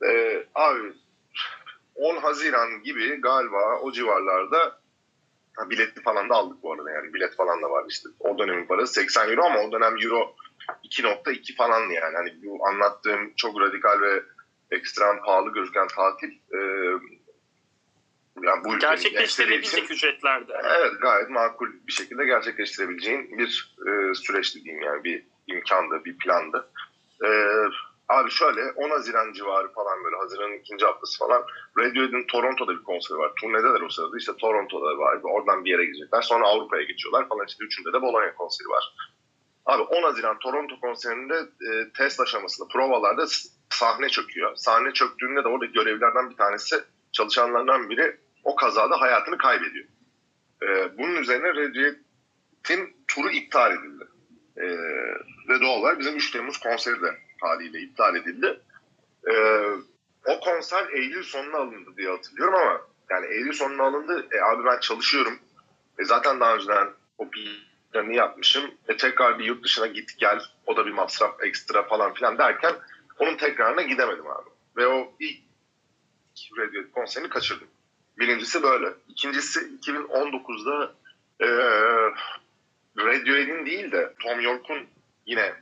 E, 0.04 0.42
abi 0.54 0.92
10 1.94 2.16
Haziran 2.16 2.82
gibi 2.82 3.20
galiba 3.20 3.78
o 3.82 3.92
civarlarda 3.92 4.80
ha, 5.56 5.70
biletli 5.70 6.02
falan 6.02 6.28
da 6.28 6.34
aldık 6.34 6.62
bu 6.62 6.72
arada 6.72 6.90
yani 6.90 7.14
bilet 7.14 7.37
falan 7.37 7.62
da 7.62 7.70
var 7.70 7.84
işte. 7.88 8.08
O 8.18 8.38
dönemin 8.38 8.66
parası 8.66 8.92
80 8.92 9.30
euro 9.30 9.42
ama 9.42 9.60
o 9.60 9.72
dönem 9.72 9.96
euro 10.02 10.34
2.2 10.84 11.56
falan 11.56 11.80
yani. 11.80 12.16
Hani 12.16 12.34
bu 12.44 12.66
anlattığım 12.66 13.32
çok 13.37 13.60
radikal 13.60 14.00
ve 14.00 14.22
ekstrem 14.70 15.22
pahalı 15.22 15.52
gözüken 15.52 15.87
tatil 15.87 16.30
e, 16.30 16.58
yani 18.42 18.64
bu 18.64 18.78
Gerçekleştirilebilecek 18.78 19.90
ücretlerde. 19.90 20.52
Evet 20.64 20.92
gayet 21.00 21.30
makul 21.30 21.68
bir 21.87 21.92
şekilde 21.92 22.25
gerçekleştirebileceğin 22.25 23.38
bir 23.38 23.75
e, 23.87 24.14
süreçti 24.14 24.64
diyeyim 24.64 24.85
yani 24.85 25.04
bir 25.04 25.25
imkandı, 25.47 26.04
bir 26.04 26.18
plandı. 26.18 26.70
E, 27.25 27.28
abi 28.09 28.30
şöyle 28.30 28.73
10 28.73 28.90
Haziran 28.90 29.32
civarı 29.32 29.73
falan 29.73 30.04
böyle 30.04 30.16
Haziran'ın 30.16 30.59
ikinci 30.59 30.85
haftası 30.85 31.18
falan 31.18 31.44
Radiohead'in 31.78 32.26
Toronto'da 32.26 32.73
bir 32.73 32.82
konseri 32.82 33.18
var. 33.18 33.32
Turnedeler 33.40 33.80
o 33.80 33.88
sırada 33.88 34.18
işte 34.18 34.32
Toronto'da 34.37 34.99
var. 34.99 35.18
Oradan 35.23 35.64
bir 35.64 35.70
yere 35.70 35.85
gidecekler. 35.85 36.23
Sonra 36.23 36.47
Avrupa'ya 36.47 36.82
geçiyorlar 36.82 37.28
falan 37.28 37.47
işte 37.47 37.64
üçünde 37.64 37.92
de 37.92 38.02
Bologna 38.02 38.35
konseri 38.35 38.68
var. 38.68 38.94
Abi 39.66 39.82
10 39.82 40.02
Haziran 40.02 40.38
Toronto 40.38 40.80
konserinde 40.80 41.35
e, 41.35 41.92
test 41.99 42.20
aşamasında 42.20 42.68
provalarda 42.73 43.26
sahne 43.70 44.09
çöküyor. 44.09 44.56
Sahne 44.56 44.92
çöktüğünde 44.92 45.44
de 45.44 45.49
orada 45.49 45.64
görevlilerden 45.64 46.30
bir 46.30 46.37
tanesi 46.37 46.76
çalışanlardan 47.12 47.90
biri 47.90 48.16
o 48.44 48.54
kazada 48.54 49.00
hayatını 49.00 49.38
kaybediyor. 49.38 49.87
Ee, 50.62 50.99
bunun 50.99 51.16
üzerine 51.16 51.49
Radiohead'in 51.49 52.97
turu 53.09 53.30
iptal 53.30 53.73
edildi. 53.73 54.04
Ee, 54.56 54.66
ve 55.49 55.61
doğal 55.61 55.80
olarak 55.80 55.99
bizim 55.99 56.16
3 56.16 56.30
Temmuz 56.30 56.59
konseri 56.59 57.02
de 57.02 57.18
haliyle 57.40 57.80
iptal 57.80 58.16
edildi. 58.16 58.61
Ee, 59.30 59.64
o 60.25 60.40
konser 60.40 60.88
Eylül 60.88 61.23
sonuna 61.23 61.56
alındı 61.56 61.90
diye 61.97 62.11
hatırlıyorum 62.11 62.54
ama 62.54 62.80
yani 63.11 63.26
Eylül 63.26 63.52
sonuna 63.52 63.82
alındı. 63.82 64.26
E, 64.32 64.40
abi 64.40 64.64
ben 64.64 64.80
çalışıyorum. 64.80 65.38
E, 65.99 66.04
zaten 66.04 66.40
daha 66.40 66.54
önceden 66.54 66.88
o 67.18 67.30
planı 67.92 68.14
yapmışım. 68.14 68.70
E, 68.88 68.97
tekrar 68.97 69.38
bir 69.38 69.44
yurt 69.44 69.64
dışına 69.64 69.87
git 69.87 70.18
gel. 70.18 70.40
O 70.66 70.76
da 70.76 70.87
bir 70.87 70.92
masraf 70.92 71.42
ekstra 71.42 71.82
falan 71.82 72.14
filan 72.14 72.38
derken 72.38 72.75
onun 73.18 73.37
tekrarına 73.37 73.82
gidemedim 73.82 74.26
abi. 74.26 74.50
Ve 74.76 74.87
o 74.87 75.12
ilk 75.20 75.40
Radiohead 76.59 76.90
konserini 76.90 77.28
kaçırdım. 77.28 77.68
Birincisi 78.19 78.62
böyle. 78.62 78.95
İkincisi 79.09 79.61
2019'da 79.61 80.93
e, 81.40 81.47
Radiohead'in 82.99 83.67
değil 83.67 83.93
de 83.93 84.14
Tom 84.23 84.40
York'un 84.40 84.87
yine 85.26 85.55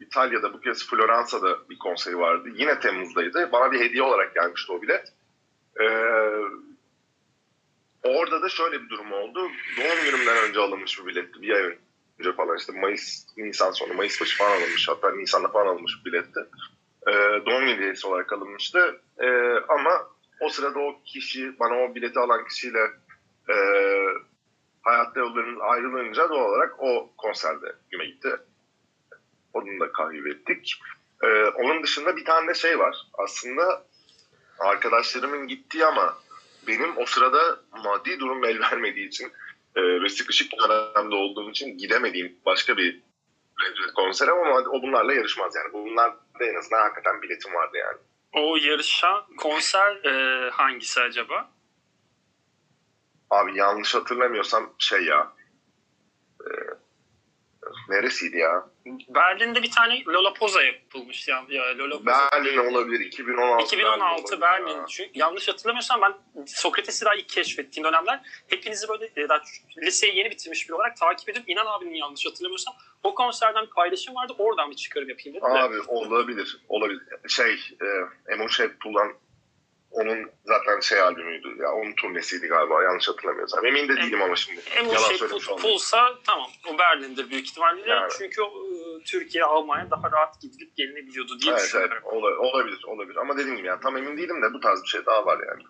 İtalya'da 0.00 0.52
bu 0.52 0.60
kez 0.60 0.86
Floransa'da 0.86 1.68
bir 1.70 1.78
konseri 1.78 2.18
vardı. 2.18 2.48
Yine 2.54 2.80
Temmuz'daydı. 2.80 3.52
Bana 3.52 3.72
bir 3.72 3.80
hediye 3.80 4.02
olarak 4.02 4.34
gelmişti 4.34 4.72
o 4.72 4.82
bilet. 4.82 5.12
E, 5.80 5.86
orada 8.02 8.42
da 8.42 8.48
şöyle 8.48 8.82
bir 8.82 8.88
durum 8.88 9.12
oldu. 9.12 9.48
Doğum 9.76 10.04
günümden 10.04 10.48
önce 10.48 10.60
alınmış 10.60 11.00
bir 11.00 11.06
biletti. 11.06 11.42
Bir 11.42 11.50
ay 11.50 11.78
önce 12.18 12.32
falan 12.32 12.58
işte 12.58 12.72
Mayıs, 12.72 13.26
Nisan 13.36 13.70
sonu, 13.70 13.94
Mayıs 13.94 14.20
başı 14.20 14.38
falan 14.38 14.56
alınmış. 14.56 14.88
Hatta 14.88 15.10
Nisan'da 15.10 15.48
falan 15.48 15.66
alınmış 15.66 15.92
bir 16.00 16.12
biletti. 16.12 16.40
E, 17.06 17.12
doğum 17.46 17.66
hediyesi 17.66 18.06
olarak 18.06 18.32
alınmıştı. 18.32 19.00
E, 19.18 19.28
ama 19.68 20.13
o 20.40 20.48
sırada 20.48 20.78
o 20.78 21.00
kişi 21.04 21.58
bana 21.58 21.74
o 21.74 21.94
bileti 21.94 22.18
alan 22.18 22.44
kişiyle 22.44 22.90
e, 23.48 23.54
hayatta 24.82 25.20
yollarının 25.20 25.60
ayrılınca 25.60 26.28
doğal 26.28 26.48
olarak 26.48 26.74
o 26.78 27.12
konserde 27.16 27.74
güme 27.90 28.06
gitti. 28.06 28.36
Onu 29.52 29.80
da 29.80 29.92
kaybettik. 29.92 30.80
E, 31.22 31.26
onun 31.44 31.82
dışında 31.82 32.16
bir 32.16 32.24
tane 32.24 32.48
de 32.48 32.54
şey 32.54 32.78
var. 32.78 32.96
Aslında 33.14 33.84
arkadaşlarımın 34.58 35.48
gittiği 35.48 35.84
ama 35.84 36.18
benim 36.66 36.98
o 36.98 37.06
sırada 37.06 37.60
maddi 37.84 38.20
durum 38.20 38.44
el 38.44 38.60
vermediği 38.60 39.08
için 39.08 39.32
e, 39.76 39.82
ve 40.02 40.08
sıkışık 40.08 40.52
bir 40.52 40.58
dönemde 40.58 41.14
olduğum 41.14 41.50
için 41.50 41.78
gidemediğim 41.78 42.36
başka 42.46 42.76
bir 42.76 43.02
konser 43.94 44.28
ama 44.28 44.58
o 44.70 44.82
bunlarla 44.82 45.14
yarışmaz 45.14 45.56
yani. 45.56 45.72
Bunlar 45.72 46.12
da 46.12 46.44
en 46.44 46.54
azından 46.54 46.82
hakikaten 46.82 47.22
biletim 47.22 47.54
vardı 47.54 47.76
yani. 47.76 47.98
O 48.34 48.56
yarışan 48.56 49.26
konser 49.36 50.04
e, 50.04 50.50
hangisi 50.50 51.00
acaba? 51.00 51.50
Abi 53.30 53.58
yanlış 53.58 53.94
hatırlamıyorsam 53.94 54.74
şey 54.78 55.04
ya. 55.04 55.32
Neresiydi 57.88 58.38
ya? 58.38 58.66
Berlin'de 59.08 59.62
bir 59.62 59.70
tane 59.70 60.04
Lollapalooza 60.04 60.62
yapılmış. 60.62 61.28
Ya, 61.28 61.44
ya 61.48 61.78
Lollapalooza. 61.78 62.28
Berlin 62.32 62.58
olabilir. 62.58 63.00
2016. 63.00 63.64
2016 63.64 64.40
Berlin. 64.40 64.66
Ya. 64.66 64.86
Çünkü 64.88 65.10
yanlış 65.14 65.48
hatırlamıyorsam 65.48 66.00
ben 66.02 66.44
Sokrates'i 66.46 67.04
daha 67.04 67.14
ilk 67.14 67.28
keşfettiğim 67.28 67.88
dönemler 67.88 68.20
hepinizi 68.48 68.88
böyle 68.88 69.10
e, 69.16 69.28
daha 69.28 69.40
liseyi 69.82 70.16
yeni 70.16 70.30
bitirmiş 70.30 70.68
biri 70.68 70.74
olarak 70.74 70.96
takip 70.96 71.28
edip 71.28 71.42
İnan 71.46 71.66
abinin 71.66 71.94
yanlış 71.94 72.26
hatırlamıyorsam 72.26 72.74
o 73.02 73.14
konserden 73.14 73.66
bir 73.66 73.70
paylaşım 73.70 74.14
vardı. 74.14 74.34
Oradan 74.38 74.70
bir 74.70 74.76
çıkarım 74.76 75.08
yapayım 75.08 75.38
dedim 75.38 75.54
de. 75.54 75.58
Abi 75.58 75.80
olabilir. 75.88 76.60
Olabilir. 76.68 77.02
Şey, 77.28 77.54
e, 77.82 77.86
Emo 78.32 78.48
Şepul'dan 78.48 79.12
onun 79.94 80.30
zaten 80.44 80.80
şey 80.80 81.00
albümüydü. 81.00 81.48
Ya 81.62 81.72
onun 81.72 81.92
turnesiydi 81.94 82.46
galiba. 82.46 82.82
Yanlış 82.82 83.08
hatırlamıyorsam. 83.08 83.66
Emin 83.66 83.88
de 83.88 83.96
değilim 83.96 84.22
ama 84.22 84.36
şimdi. 84.36 84.60
Emin 84.76 84.90
Yalan 84.90 85.08
şey 85.08 85.28
Pul-. 85.28 85.56
Pulsa 85.62 86.14
tamam 86.26 86.50
o 86.74 86.78
Berlin'dir 86.78 87.30
büyük 87.30 87.46
ihtimalle. 87.46 87.90
Yani. 87.90 88.08
Çünkü 88.18 88.42
o, 88.42 88.46
e, 88.46 89.02
Türkiye, 89.04 89.44
Almanya 89.44 89.90
daha 89.90 90.10
rahat 90.12 90.40
gidilip 90.40 90.76
gelinebiliyordu 90.76 91.40
diye 91.40 91.52
Evet, 91.52 91.60
evet. 91.60 91.66
düşünüyorum. 91.66 92.02
Ola- 92.04 92.38
olabilir. 92.38 92.80
Olabilir. 92.86 93.16
Ama 93.16 93.36
dediğim 93.36 93.56
gibi 93.56 93.66
yani 93.66 93.80
tam 93.82 93.96
emin 93.96 94.16
değilim 94.16 94.42
de 94.42 94.52
bu 94.54 94.60
tarz 94.60 94.82
bir 94.82 94.88
şey 94.88 95.06
daha 95.06 95.26
var 95.26 95.38
yani. 95.48 95.62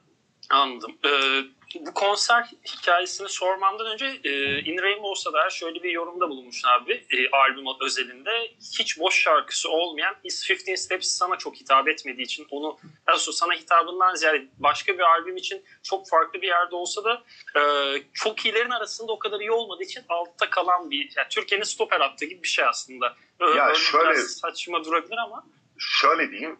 Anladım. 0.51 0.99
Ee, 1.05 1.43
bu 1.81 1.95
konser 1.95 2.51
hikayesini 2.67 3.29
sormamdan 3.29 3.87
önce 3.87 4.07
e, 4.25 4.59
In 4.61 4.83
Rainbow'sa 4.83 5.33
da 5.33 5.51
şöyle 5.51 5.83
bir 5.83 5.91
yorumda 5.91 6.29
bulunmuş 6.29 6.63
abi 6.65 6.93
e, 6.93 7.31
albüm 7.31 7.65
özelinde. 7.81 8.51
Hiç 8.79 8.99
boş 9.01 9.23
şarkısı 9.23 9.71
olmayan 9.71 10.17
Is 10.25 10.51
15 10.51 10.81
Steps 10.81 11.09
sana 11.09 11.39
çok 11.39 11.57
hitap 11.57 11.89
etmediği 11.89 12.25
için 12.25 12.47
onu 12.51 12.79
daha 13.07 13.15
doğrusu 13.17 13.33
sana 13.33 13.53
hitabından 13.55 14.15
ziyade 14.15 14.47
başka 14.59 14.95
bir 14.95 15.03
albüm 15.03 15.37
için 15.37 15.65
çok 15.83 16.09
farklı 16.09 16.43
bir 16.43 16.49
yerde 16.49 16.75
olsa 16.77 17.05
da 17.05 17.23
e, 17.57 17.63
çok 18.13 18.45
iyilerin 18.47 18.71
arasında 18.71 19.13
o 19.13 19.19
kadar 19.19 19.41
iyi 19.41 19.51
olmadığı 19.51 19.83
için 19.83 20.03
altta 20.09 20.51
kalan 20.51 20.91
bir 20.91 21.13
yani 21.17 21.29
Türkiye'nin 21.31 21.65
stoper 21.65 22.01
hattı 22.01 22.25
gibi 22.25 22.43
bir 22.43 22.49
şey 22.49 22.65
aslında. 22.65 23.17
Ö- 23.41 23.57
Ya 23.57 23.75
şöyle- 23.75 24.15
saçma 24.17 24.85
durabilir 24.85 25.17
ama 25.19 25.45
Şöyle 25.79 26.31
diyeyim. 26.31 26.59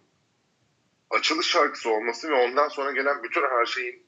Açılış 1.11 1.47
şarkısı 1.47 1.91
olması 1.91 2.29
ve 2.31 2.35
ondan 2.35 2.69
sonra 2.69 2.93
gelen 2.93 3.23
bütün 3.23 3.43
her 3.43 3.67
şeyin 3.67 4.07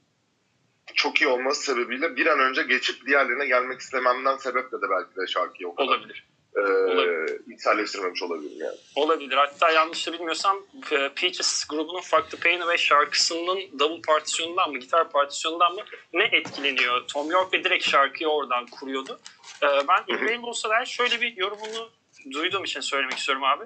çok 0.94 1.20
iyi 1.20 1.28
olması 1.28 1.62
sebebiyle 1.62 2.16
bir 2.16 2.26
an 2.26 2.38
önce 2.40 2.62
geçip 2.62 3.06
diğerlerine 3.06 3.46
gelmek 3.46 3.80
istememden 3.80 4.36
sebeple 4.36 4.76
de 4.82 4.86
belki 4.90 5.16
de 5.16 5.26
şarkıyı 5.26 5.68
o 5.68 5.74
kadar 5.74 5.88
olabilir. 5.88 6.26
e, 6.56 6.60
Olabilir. 6.60 7.40
içselleştirmemiş 7.54 8.22
olabilirim 8.22 8.58
yani. 8.60 8.76
Olabilir. 8.94 9.36
Hatta 9.36 9.70
yanlış 9.70 10.06
bilmiyorsam 10.08 10.58
e, 10.90 10.96
Peaches 11.08 11.64
grubunun 11.68 12.00
Fuck 12.00 12.30
the 12.30 12.36
Pain 12.36 12.60
Away 12.60 12.78
şarkısının 12.78 13.78
double 13.78 14.02
partisyonundan 14.06 14.70
mı, 14.72 14.78
gitar 14.78 15.10
partisyonundan 15.10 15.74
mı 15.74 15.80
ne 16.12 16.24
etkileniyor? 16.24 17.06
Tom 17.08 17.30
York 17.30 17.52
ve 17.52 17.64
direkt 17.64 17.84
şarkıyı 17.84 18.28
oradan 18.28 18.66
kuruyordu. 18.66 19.20
E, 19.62 19.66
ben 19.88 20.14
In 20.14 20.20
Rainbow'sa 20.20 20.70
dair 20.70 20.86
şöyle 20.86 21.20
bir 21.20 21.36
yorumunu 21.36 21.90
duyduğum 22.32 22.64
için 22.64 22.80
söylemek 22.80 23.18
istiyorum 23.18 23.44
abi. 23.44 23.64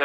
E, 0.00 0.04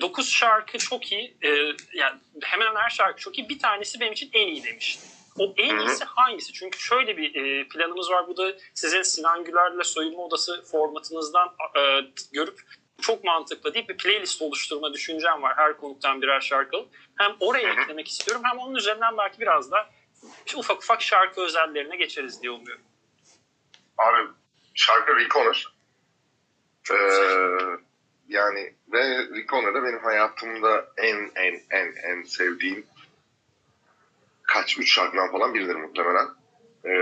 9 0.00 0.30
şarkı 0.30 0.78
çok 0.78 1.12
iyi. 1.12 1.36
E, 1.42 1.48
yani 1.94 2.20
hemen 2.42 2.66
hemen 2.66 2.80
her 2.80 2.90
şarkı 2.90 3.20
çok 3.20 3.38
iyi. 3.38 3.48
Bir 3.48 3.58
tanesi 3.58 4.00
benim 4.00 4.12
için 4.12 4.30
en 4.32 4.46
iyi 4.46 4.64
demiş. 4.64 4.98
O 5.38 5.54
en 5.56 5.78
iyisi 5.78 6.04
hangisi? 6.04 6.52
Çünkü 6.52 6.78
şöyle 6.78 7.16
bir 7.16 7.34
e, 7.34 7.68
planımız 7.68 8.10
var. 8.10 8.28
Bu 8.28 8.36
da 8.36 8.52
sizin 8.74 9.02
Sinan 9.02 9.44
Güler'le 9.44 9.82
soyunma 9.84 10.22
odası 10.22 10.62
formatınızdan 10.62 11.48
e, 11.76 11.80
görüp 12.32 12.60
çok 13.00 13.24
mantıklı 13.24 13.74
deyip 13.74 13.88
bir 13.88 13.96
playlist 13.96 14.42
oluşturma 14.42 14.92
düşüncem 14.92 15.42
var 15.42 15.56
her 15.56 15.76
konuktan 15.76 16.22
birer 16.22 16.40
şarkı. 16.40 16.76
Hem 17.16 17.36
oraya 17.40 17.72
eklemek 17.72 18.08
istiyorum 18.08 18.42
hem 18.44 18.58
onun 18.58 18.74
üzerinden 18.74 19.18
belki 19.18 19.40
biraz 19.40 19.70
da 19.70 19.90
ufak 20.56 20.82
ufak 20.82 21.02
şarkı 21.02 21.40
özellerine 21.40 21.96
geçeriz 21.96 22.42
diye 22.42 22.50
umuyorum. 22.50 22.84
Abi 23.98 24.28
şarkı 24.74 25.16
Rick 25.16 25.36
Owner. 25.36 25.66
Ee, 26.90 26.96
yani 28.28 28.74
ve 28.92 29.18
Rick 29.18 29.54
Owner 29.54 29.74
da 29.74 29.84
benim 29.84 29.98
hayatımda 29.98 30.86
en 30.96 31.30
en 31.34 31.60
en 31.70 31.92
en 32.02 32.22
sevdiğim 32.22 32.86
kaç 34.42 34.78
üç 34.78 34.94
şarkıdan 34.94 35.32
falan 35.32 35.54
biridir 35.54 35.74
muhtemelen. 35.74 36.26
Ee, 36.84 36.92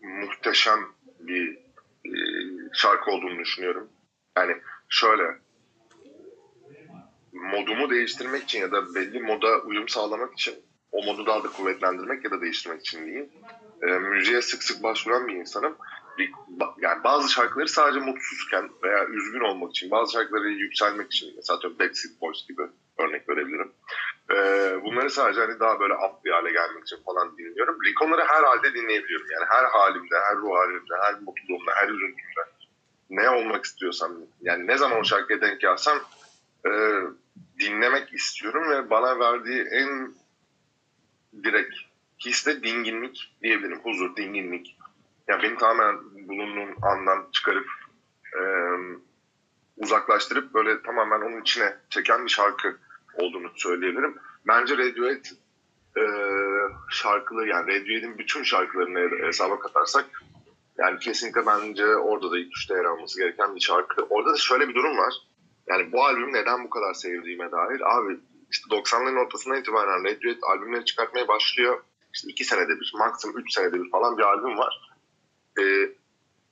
muhteşem 0.00 0.80
bir 1.20 1.58
e, 2.04 2.12
şarkı 2.72 3.10
olduğunu 3.10 3.38
düşünüyorum. 3.38 3.88
Yani 4.36 4.56
şöyle 4.88 5.22
modumu 7.32 7.90
değiştirmek 7.90 8.42
için 8.42 8.60
ya 8.60 8.72
da 8.72 8.94
belli 8.94 9.20
moda 9.20 9.58
uyum 9.60 9.88
sağlamak 9.88 10.32
için 10.32 10.54
o 10.92 11.04
modu 11.04 11.26
daha 11.26 11.44
da 11.44 11.48
kuvvetlendirmek 11.48 12.24
ya 12.24 12.30
da 12.30 12.40
değiştirmek 12.40 12.80
için 12.80 13.06
diyeyim. 13.06 13.28
E, 13.82 13.86
müziğe 13.86 14.42
sık 14.42 14.62
sık 14.62 14.82
başvuran 14.82 15.28
bir 15.28 15.34
insanım. 15.34 15.76
Yani 16.78 17.04
bazı 17.04 17.32
şarkıları 17.32 17.68
sadece 17.68 18.00
mutsuzken 18.00 18.70
veya 18.82 19.06
üzgün 19.06 19.40
olmak 19.40 19.70
için, 19.70 19.90
bazı 19.90 20.12
şarkıları 20.12 20.48
yükselmek 20.48 21.12
için, 21.12 21.32
mesela 21.36 21.56
atıyorum 21.56 21.78
Backstreet 21.78 22.20
Boys 22.20 22.48
gibi 22.48 22.62
örnek 22.98 23.28
verebilirim. 23.28 23.72
E, 24.30 24.36
bunları 24.84 25.10
sadece 25.10 25.40
hani 25.40 25.60
daha 25.60 25.80
böyle 25.80 25.94
up 25.94 26.24
bir 26.24 26.30
hale 26.30 26.52
gelmek 26.52 26.82
için 26.82 26.96
falan 27.04 27.38
dinliyorum. 27.38 27.78
Rick 27.84 28.02
Owner'ı 28.02 28.24
her 28.24 28.42
halde 28.42 28.74
dinleyebiliyorum. 28.74 29.26
Yani 29.30 29.44
her 29.48 29.64
halimde, 29.64 30.14
her 30.28 30.36
ruh 30.36 30.56
halimde, 30.56 30.94
her 31.02 31.14
mutluluğumda, 31.20 31.72
her 31.74 31.88
üzüntümde. 31.88 32.44
Ne 33.10 33.30
olmak 33.30 33.64
istiyorsam, 33.64 34.12
yani 34.40 34.66
ne 34.66 34.78
zaman 34.78 35.00
o 35.00 35.04
şarkıya 35.04 35.40
denk 35.40 35.60
gelsem 35.60 35.98
e, 36.66 36.70
dinlemek 37.60 38.14
istiyorum 38.14 38.70
ve 38.70 38.90
bana 38.90 39.18
verdiği 39.18 39.62
en 39.62 40.14
direkt 41.44 41.74
histe 42.24 42.62
dinginlik 42.62 43.36
diyebilirim. 43.42 43.80
Huzur, 43.80 44.16
dinginlik. 44.16 44.76
Yani 45.28 45.42
beni 45.42 45.58
tamamen 45.58 45.98
bulunduğum 46.28 46.84
andan 46.84 47.26
çıkarıp 47.32 47.66
e, 48.36 48.42
uzaklaştırıp 49.76 50.54
böyle 50.54 50.82
tamamen 50.82 51.20
onun 51.20 51.40
içine 51.40 51.76
çeken 51.90 52.24
bir 52.24 52.30
şarkı 52.30 52.76
olduğunu 53.14 53.50
söyleyebilirim. 53.54 54.16
Bence 54.46 54.78
Radiohead 54.78 55.24
e, 55.96 56.04
şarkıları 56.90 57.48
yani 57.48 57.66
Radiohead'in 57.66 58.18
bütün 58.18 58.42
şarkılarını 58.42 59.26
hesaba 59.26 59.58
katarsak 59.58 60.06
yani 60.78 60.98
kesinlikle 60.98 61.46
bence 61.46 61.86
orada 61.96 62.30
da 62.30 62.38
ilk 62.38 62.56
üçte 62.56 62.74
yer 62.74 62.84
alması 62.84 63.20
gereken 63.20 63.54
bir 63.54 63.60
şarkı. 63.60 64.02
Orada 64.02 64.32
da 64.32 64.36
şöyle 64.36 64.68
bir 64.68 64.74
durum 64.74 64.98
var. 64.98 65.14
Yani 65.66 65.92
bu 65.92 66.04
albüm 66.04 66.32
neden 66.32 66.64
bu 66.64 66.70
kadar 66.70 66.94
sevdiğime 66.94 67.52
dair. 67.52 67.96
Abi 67.96 68.20
işte 68.50 68.76
90'ların 68.76 69.24
ortasından 69.24 69.60
itibaren 69.60 70.04
Radiohead 70.04 70.42
albümleri 70.42 70.84
çıkartmaya 70.84 71.28
başlıyor. 71.28 71.82
İşte 72.14 72.28
iki 72.28 72.44
senede 72.44 72.80
bir, 72.80 72.92
maksimum 72.98 73.38
üç 73.38 73.54
senede 73.54 73.82
bir 73.82 73.90
falan 73.90 74.18
bir 74.18 74.22
albüm 74.22 74.58
var. 74.58 74.93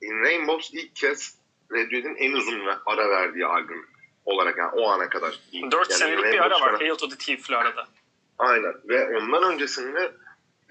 In 0.01 0.23
Rainbows 0.23 0.73
ilk 0.73 0.95
kez 0.95 1.37
Radiohead'in 1.71 2.15
en 2.15 2.31
uzun 2.31 2.61
ara 2.85 3.09
verdiği 3.09 3.45
albüm 3.45 3.87
olarak 4.25 4.57
yani 4.57 4.71
o 4.71 4.89
ana 4.89 5.09
kadar. 5.09 5.39
4 5.53 5.73
yani 5.73 5.99
senelik 5.99 6.23
bir 6.23 6.39
ara 6.39 6.61
var. 6.61 6.75
Hail 6.75 6.95
to 6.95 7.09
the 7.09 7.17
Thief'li 7.17 7.57
arada. 7.57 7.87
Aynen 8.39 8.73
ve 8.85 9.17
ondan 9.17 9.53
öncesinde 9.53 10.11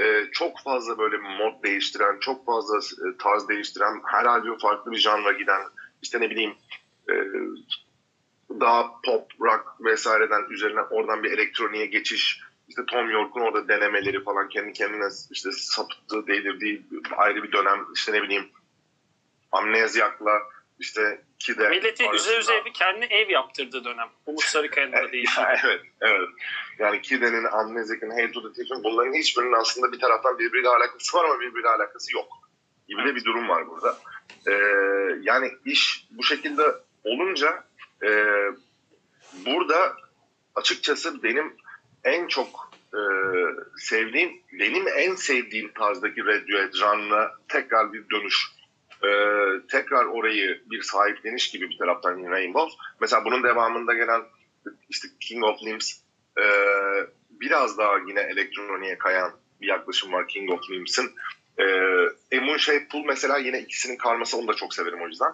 e, 0.01 0.25
çok 0.33 0.61
fazla 0.61 0.99
böyle 0.99 1.17
mod 1.17 1.65
değiştiren, 1.65 2.19
çok 2.21 2.47
fazla 2.47 2.79
e, 2.79 3.17
tarz 3.19 3.49
değiştiren, 3.49 4.01
her 4.07 4.25
albüm 4.25 4.59
farklı 4.59 4.93
bir 4.93 4.99
janra 4.99 5.33
giden, 5.33 5.63
işte 6.03 6.21
ne 6.21 6.31
bileyim 6.31 6.55
e, 7.09 7.15
daha 8.61 9.01
pop, 9.05 9.31
rock 9.41 9.65
vesaireden 9.81 10.45
üzerine 10.51 10.81
oradan 10.81 11.23
bir 11.23 11.33
elektroniğe 11.33 11.87
geçiş, 11.87 12.41
işte 12.73 12.87
Tom 12.87 13.11
York'un 13.11 13.41
orada 13.41 13.69
denemeleri 13.69 14.25
falan 14.25 14.49
kendi 14.49 14.73
kendine 14.73 15.05
işte 15.31 15.53
sapıttığı, 15.53 16.27
delirdiği 16.27 16.83
ayrı 17.17 17.43
bir 17.43 17.53
dönem, 17.53 17.87
işte 17.95 18.13
ne 18.13 18.23
bileyim 18.23 18.49
Amnezyak'la 19.53 20.43
işte 20.79 21.23
Kide 21.39 21.69
Milleti 21.69 22.05
üze 22.05 22.09
arasında- 22.09 22.39
üze 22.39 22.65
bir 22.65 22.73
kendine 22.73 23.05
ev 23.05 23.31
yaptırdığı 23.31 23.85
dönem. 23.85 24.09
Umut 24.27 24.43
Sarıkaya'nın 24.45 24.93
da 24.93 24.97
değişiyor. 25.13 25.47
evet, 25.65 25.81
evet. 26.01 26.29
Yani 26.79 27.03
Kide'nin, 27.03 27.45
Amnezik'in, 27.45 28.11
Hey 28.11 28.33
to 28.33 28.43
the 28.43 28.53
Thief'in 28.53 28.85
bunların 28.85 29.15
hiçbirinin 29.15 29.53
aslında 29.53 29.93
bir 29.93 30.01
taraftan 30.01 30.39
birbiriyle 30.39 30.69
alakası 30.69 31.19
var 31.19 31.25
ama 31.25 31.41
birbiriyle 31.41 31.69
alakası 31.69 32.17
yok. 32.17 32.27
Gibi 32.89 33.05
de 33.05 33.15
bir 33.15 33.25
durum 33.25 33.49
var 33.49 33.69
burada. 33.69 33.99
Ee, 34.47 34.53
yani 35.23 35.51
iş 35.65 36.07
bu 36.11 36.23
şekilde 36.25 36.63
olunca 37.05 37.65
e, 38.03 38.09
burada 39.47 39.97
açıkçası 40.55 41.23
benim 41.23 41.57
en 42.05 42.27
çok 42.27 42.73
e, 42.95 43.01
sevdiğim, 43.77 44.33
benim 44.53 44.89
en 44.89 45.15
sevdiğim 45.15 45.73
tarzdaki 45.73 46.27
Radiohead 46.27 46.73
janrına 46.73 47.31
tekrar 47.49 47.93
bir 47.93 48.05
dönüş. 48.11 48.49
E, 49.05 49.11
tekrar 49.71 50.05
orayı 50.05 50.63
bir 50.71 50.83
sahipleniş 50.83 51.51
gibi 51.51 51.71
bir 51.71 51.79
taraftan 51.79 52.19
In 52.19 52.31
Rainbows. 52.31 52.75
Mesela 53.01 53.25
bunun 53.25 53.43
devamında 53.43 53.95
gelen 53.95 54.23
işte 54.89 55.09
King 55.21 55.45
of 55.45 55.63
Limbs 55.63 55.93
e, 56.39 56.45
biraz 57.31 57.79
daha 57.79 57.99
yine 58.09 58.21
elektroniğe 58.21 58.99
kayan 58.99 59.33
bir 59.61 59.67
yaklaşım 59.67 60.13
var 60.13 60.29
King 60.29 60.51
of 60.51 60.71
Limbs'in. 60.71 61.11
E, 61.59 61.65
A 62.39 62.41
Moon 62.41 62.57
Shaped 62.57 62.89
Pool 62.91 63.05
mesela 63.05 63.39
yine 63.39 63.61
ikisinin 63.61 63.97
karması 63.97 64.39
onu 64.39 64.49
da 64.49 64.55
çok 64.55 64.75
severim 64.75 65.03
o 65.03 65.09
yüzden. 65.09 65.33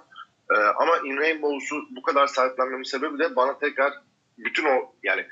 E, 0.50 0.54
ama 0.54 0.98
In 0.98 1.16
Rainbows'u 1.16 1.76
bu 1.90 2.02
kadar 2.02 2.26
sahiplenmemin 2.26 2.82
sebebi 2.82 3.18
de 3.18 3.36
bana 3.36 3.58
tekrar 3.58 3.92
bütün 4.38 4.64
o 4.64 4.94
yani 5.02 5.26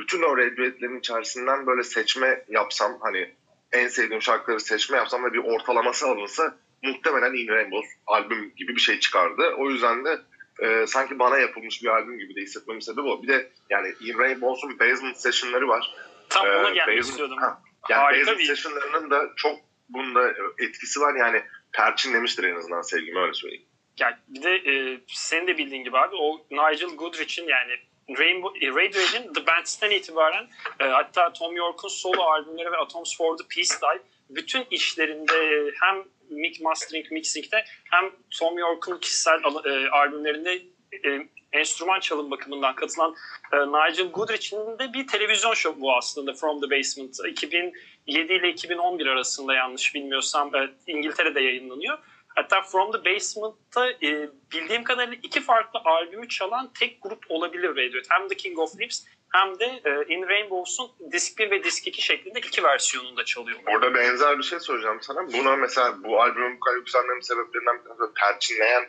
bütün 0.00 0.22
o 0.22 0.36
Radiohead'lerin 0.36 0.98
içerisinden 0.98 1.66
böyle 1.66 1.82
seçme 1.82 2.44
yapsam 2.48 2.98
hani 3.00 3.34
en 3.72 3.88
sevdiğim 3.88 4.22
şarkıları 4.22 4.60
seçme 4.60 4.96
yapsam 4.96 5.24
ve 5.24 5.32
bir 5.32 5.38
ortalaması 5.38 6.06
alınsa 6.06 6.56
muhtemelen 6.82 7.34
In 7.34 7.48
Rainbows 7.48 7.88
albüm 8.06 8.52
gibi 8.56 8.76
bir 8.76 8.80
şey 8.80 9.00
çıkardı. 9.00 9.54
O 9.58 9.70
yüzden 9.70 10.04
de 10.04 10.18
e, 10.62 10.86
sanki 10.86 11.18
bana 11.18 11.38
yapılmış 11.38 11.82
bir 11.82 11.88
albüm 11.88 12.18
gibi 12.18 12.36
de 12.36 12.40
hissetmemin 12.40 12.80
sebebi 12.80 13.00
o. 13.08 13.22
Bir 13.22 13.28
de 13.28 13.50
yani 13.70 13.88
In 14.00 14.18
Rainbows'un 14.18 14.78
Basement 14.78 15.16
Session'ları 15.20 15.68
var. 15.68 15.94
Tam 16.28 16.46
Ee, 16.46 16.50
ona 16.50 16.70
gelmek 16.70 17.00
istiyordum. 17.00 17.36
Ha, 17.38 17.62
Yani 17.88 18.00
Harika 18.02 18.20
Basement 18.20 18.38
bir- 18.38 18.44
Session'larının 18.46 19.10
da 19.10 19.30
çok 19.36 19.56
bunda 19.88 20.34
etkisi 20.58 21.00
var. 21.00 21.14
Yani 21.14 21.42
perçinlemiştir 21.72 22.44
en 22.44 22.56
azından 22.56 22.82
sevgimi 22.82 23.18
öyle 23.18 23.32
söyleyeyim. 23.34 23.64
Yani 24.00 24.14
bir 24.28 24.42
de 24.42 24.50
e, 24.50 25.00
senin 25.06 25.46
de 25.46 25.58
bildiğin 25.58 25.84
gibi 25.84 25.98
abi 25.98 26.16
o 26.16 26.46
Nigel 26.50 26.88
Goodrich'in 26.96 27.48
yani 27.48 27.72
Rainbow, 28.18 28.66
e, 28.66 28.70
Radiohead'in 28.70 29.32
The 29.32 29.46
Band'den 29.46 29.90
itibaren 29.90 30.48
e, 30.80 30.84
hatta 30.84 31.32
Tom 31.32 31.56
York'un 31.56 31.88
solo 31.88 32.22
albümleri 32.22 32.72
ve 32.72 32.76
Atoms 32.76 33.16
for 33.16 33.36
the 33.36 33.44
Peace 33.54 33.74
Dive 33.82 34.02
bütün 34.30 34.66
işlerinde 34.70 35.70
hem 35.80 36.04
mix 36.30 36.60
mastering 36.60 37.12
mixing'de 37.12 37.64
hem 37.90 38.10
Tom 38.38 38.58
York'un 38.58 38.98
kişisel 38.98 39.40
e, 39.64 39.88
albümlerinde 39.90 40.62
e, 41.04 41.26
enstrüman 41.52 42.00
çalım 42.00 42.30
bakımından 42.30 42.74
katılan 42.74 43.14
e, 43.52 43.56
Nigel 43.56 44.10
Goodrich'in 44.10 44.78
de 44.78 44.92
bir 44.92 45.06
televizyon 45.06 45.54
şovu 45.54 45.80
bu 45.80 45.96
aslında 45.96 46.34
From 46.34 46.60
the 46.60 46.70
Basement 46.70 47.16
2007 47.28 48.32
ile 48.32 48.48
2011 48.48 49.06
arasında 49.06 49.54
yanlış 49.54 49.94
bilmiyorsam 49.94 50.54
e, 50.54 50.70
İngiltere'de 50.86 51.40
yayınlanıyor. 51.40 51.98
Hatta 52.40 52.62
From 52.62 52.92
the 52.92 53.04
Basement'ta 53.04 53.90
e, 53.90 54.28
bildiğim 54.52 54.84
kadarıyla 54.84 55.18
iki 55.22 55.40
farklı 55.40 55.80
albümü 55.84 56.28
çalan 56.28 56.72
tek 56.80 57.02
grup 57.02 57.24
olabilir 57.28 57.68
Radiohead. 57.68 58.04
Hem 58.08 58.28
The 58.28 58.36
King 58.36 58.58
of 58.58 58.80
Lips 58.80 59.04
hem 59.32 59.58
de 59.58 59.64
e, 59.64 60.14
In 60.14 60.28
Rainbows'un 60.28 60.90
Disk 61.12 61.38
1 61.38 61.50
ve 61.50 61.64
Disk 61.64 61.86
2 61.86 62.02
şeklinde 62.02 62.38
iki 62.38 62.62
versiyonunda 62.62 63.24
çalıyor. 63.24 63.58
Orada 63.66 63.94
benzer 63.94 64.38
bir 64.38 64.42
şey 64.42 64.60
söyleyeceğim 64.60 64.98
sana. 65.00 65.32
Buna 65.32 65.56
mesela 65.56 66.04
bu 66.04 66.22
albümün 66.22 66.56
bu 66.56 66.60
kadar 66.60 66.76
yükselmemin 66.76 67.20
sebeplerinden 67.20 67.78
bir 67.78 67.84
tanesi 67.84 68.14
perçinleyen 68.14 68.88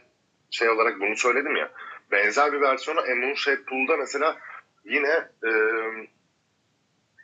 şey 0.52 0.70
olarak 0.70 1.00
bunu 1.00 1.16
söyledim 1.16 1.56
ya. 1.56 1.72
Benzer 2.12 2.54
bir 2.54 2.62
versiyonu 2.62 3.00
A 3.00 3.16
Moon 3.16 3.34
Shaped 3.34 3.66
Pool'da 3.66 3.98
mesela 3.98 4.38
yine 4.86 5.30
e, 5.44 5.52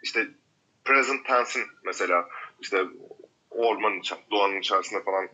işte 0.04 0.28
Present 0.86 1.26
Tense'in 1.26 1.66
mesela 1.84 2.30
işte 2.62 2.84
ormanın, 3.50 4.02
doğanın 4.32 4.60
içerisinde 4.60 5.04
falan 5.04 5.30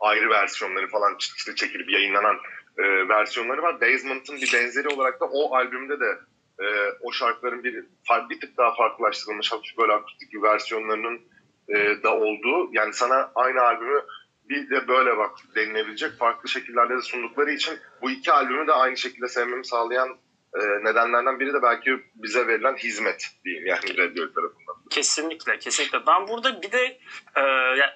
ayrı 0.00 0.30
versiyonları 0.30 0.88
falan 0.88 1.16
işte 1.36 1.54
çekilip 1.54 1.90
yayınlanan 1.90 2.36
e, 2.78 3.08
versiyonları 3.08 3.62
var. 3.62 3.80
Basement'ın 3.80 4.36
bir 4.36 4.52
benzeri 4.52 4.88
olarak 4.88 5.20
da 5.20 5.24
o 5.24 5.56
albümde 5.56 6.00
de 6.00 6.18
e, 6.60 6.66
o 7.00 7.12
şarkıların 7.12 7.64
bir, 7.64 7.84
bir 8.30 8.40
tık 8.40 8.56
daha 8.56 8.74
farklılaştırılmış 8.74 9.52
hafif 9.52 9.78
böyle 9.78 9.92
akustik 9.92 10.32
bir 10.32 10.42
versiyonlarının 10.42 11.20
e, 11.68 12.02
da 12.02 12.14
olduğu 12.14 12.68
yani 12.72 12.92
sana 12.92 13.32
aynı 13.34 13.60
albümü 13.60 14.04
bir 14.48 14.70
de 14.70 14.88
böyle 14.88 15.16
bak 15.16 15.30
denilebilecek 15.54 16.18
farklı 16.18 16.48
şekillerde 16.48 16.96
de 16.96 17.02
sundukları 17.02 17.50
için 17.50 17.78
bu 18.02 18.10
iki 18.10 18.32
albümü 18.32 18.66
de 18.66 18.72
aynı 18.72 18.96
şekilde 18.96 19.28
sevmemi 19.28 19.64
sağlayan 19.64 20.08
e, 20.54 20.60
nedenlerden 20.84 21.40
biri 21.40 21.52
de 21.54 21.62
belki 21.62 21.90
bize 22.14 22.46
verilen 22.46 22.76
hizmet 22.76 23.26
diyeyim 23.44 23.66
yani 23.66 23.98
Radiohead 23.98 24.34
tarafından. 24.34 24.76
Kesinlikle, 24.90 25.58
kesinlikle. 25.58 26.06
Ben 26.06 26.28
burada 26.28 26.62
bir 26.62 26.72
de 26.72 26.98
e, 27.36 27.40
yani 27.78 27.90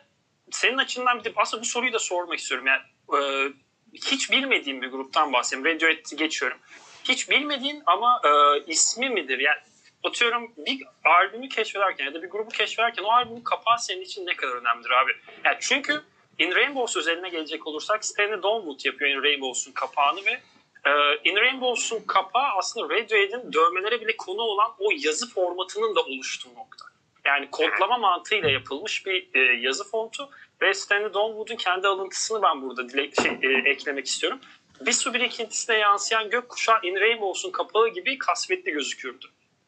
senin 0.52 0.78
açından 0.78 1.18
bir 1.18 1.24
de 1.24 1.32
aslında 1.36 1.62
bu 1.62 1.66
soruyu 1.66 1.92
da 1.92 1.98
sormak 1.98 2.38
istiyorum. 2.38 2.66
Yani 2.66 2.82
e, 3.18 3.52
hiç 3.94 4.30
bilmediğim 4.30 4.82
bir 4.82 4.88
gruptan 4.88 5.32
bahsedeyim. 5.32 5.66
Radiohead'i 5.66 6.16
geçiyorum. 6.16 6.58
Hiç 7.04 7.30
bilmediğin 7.30 7.82
ama 7.86 8.20
e, 8.24 8.30
ismi 8.66 9.10
midir? 9.10 9.38
Yani 9.38 9.58
atıyorum 10.04 10.52
bir 10.56 10.82
albümü 11.04 11.48
keşfederken 11.48 12.04
ya 12.04 12.14
da 12.14 12.22
bir 12.22 12.30
grubu 12.30 12.48
keşfederken 12.48 13.02
o 13.02 13.10
albümün 13.10 13.42
kapağı 13.42 13.78
senin 13.78 14.02
için 14.02 14.26
ne 14.26 14.36
kadar 14.36 14.52
önemlidir 14.52 14.90
abi? 14.90 15.12
Yani 15.44 15.56
çünkü 15.60 16.02
In 16.38 16.54
Rainbows 16.54 16.96
özeline 16.96 17.28
gelecek 17.28 17.66
olursak 17.66 18.04
Stanley 18.04 18.42
Donwood 18.42 18.84
yapıyor 18.84 19.10
In 19.10 19.22
Rainbows'un 19.22 19.72
kapağını 19.72 20.20
ve 20.24 20.40
e, 20.84 20.90
In 21.24 21.36
Rainbows'un 21.36 22.00
kapağı 22.06 22.48
aslında 22.58 22.94
Radiohead'in 22.94 23.52
dövmelere 23.52 24.00
bile 24.00 24.16
konu 24.16 24.42
olan 24.42 24.70
o 24.78 24.90
yazı 25.04 25.30
formatının 25.30 25.96
da 25.96 26.00
oluştuğu 26.00 26.48
nokta. 26.48 26.89
Yani 27.24 27.50
kodlama 27.50 27.98
mantığıyla 27.98 28.50
yapılmış 28.50 29.06
bir 29.06 29.28
e, 29.34 29.40
yazı 29.60 29.90
fontu 29.90 30.30
ve 30.62 30.74
Stanley 30.74 31.14
Donwood'un 31.14 31.56
kendi 31.56 31.88
alıntısını 31.88 32.42
ben 32.42 32.62
burada 32.62 32.88
dile, 32.88 33.10
şey, 33.22 33.38
e, 33.42 33.70
eklemek 33.70 34.06
istiyorum. 34.06 34.40
Bir 34.80 34.92
su 34.92 35.14
birikintisine 35.14 35.76
yansıyan 35.76 36.30
gökkuşağı 36.30 36.78
In 36.82 36.96
Rainbows'un 37.00 37.50
kapağı 37.50 37.88
gibi 37.88 38.18
kasvetli 38.18 38.72
gözükürdü 38.72 39.26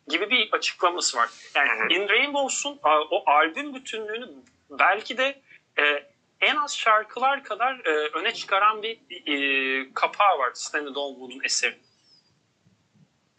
gibi 0.09 0.31
bir 0.31 0.49
açıklaması 0.53 1.19
var. 1.19 1.31
Yani 1.55 1.95
In 1.95 2.09
Rainbows'un 2.09 2.79
o 3.11 3.25
albüm 3.27 3.75
bütünlüğünü 3.75 4.29
belki 4.71 5.19
de 5.19 5.43
e, 5.79 6.13
en 6.41 6.57
az 6.57 6.79
şarkılar 6.79 7.45
kadar 7.45 7.81
e, 7.85 7.91
öne 7.91 8.35
çıkaran 8.35 8.83
bir 8.83 8.99
e, 9.27 9.95
kapağı 9.95 10.39
var 10.39 10.51
Stanley 10.55 10.95
Donwood'un 10.95 11.45
eseri. 11.45 11.77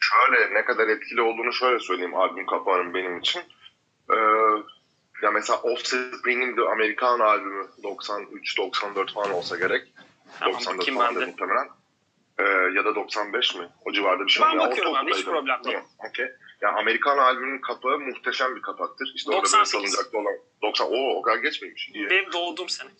Şöyle 0.00 0.54
ne 0.54 0.64
kadar 0.64 0.88
etkili 0.88 1.22
olduğunu 1.22 1.52
şöyle 1.52 1.78
söyleyeyim 1.78 2.14
albüm 2.14 2.46
kapağının 2.46 2.94
benim 2.94 3.18
için. 3.18 3.42
Ee, 4.10 4.16
ya 5.22 5.30
mesela 5.30 5.58
Offspring'in 5.58 6.56
de 6.56 6.62
Amerikan 6.62 7.20
albümü 7.20 7.66
93-94 7.82 9.14
falan 9.14 9.30
olsa 9.30 9.56
gerek. 9.56 9.92
Tamam, 10.40 10.54
94 10.54 10.78
bakayım 10.78 11.00
falan 11.00 11.28
muhtemelen. 11.28 11.68
Ee, 12.38 12.42
ya 12.76 12.84
da 12.84 12.94
95 12.94 13.54
mi? 13.54 13.68
O 13.84 13.92
civarda 13.92 14.24
bir 14.26 14.30
şey 14.30 14.46
Ben 14.46 14.58
bakıyorum 14.58 14.94
abi, 14.94 15.10
hiç 15.14 15.24
problem 15.24 15.64
değil. 15.64 15.78
Okey. 16.08 16.26
Yani 16.60 16.78
Amerikan 16.78 17.18
albümünün 17.18 17.60
kapağı 17.60 17.98
muhteşem 17.98 18.56
bir 18.56 18.62
kapaktır. 18.62 19.12
İşte 19.14 19.30
orada 19.30 19.42
böyle 19.42 19.52
98. 19.52 19.70
salıncaklı 19.92 20.18
olan 20.18 20.34
90. 20.62 20.86
Oo 20.86 21.18
o 21.18 21.22
kadar 21.22 21.36
geçmemiş. 21.36 21.88
İyi. 21.88 22.10
Benim 22.10 22.32
doğduğum 22.32 22.68
sene. 22.68 22.90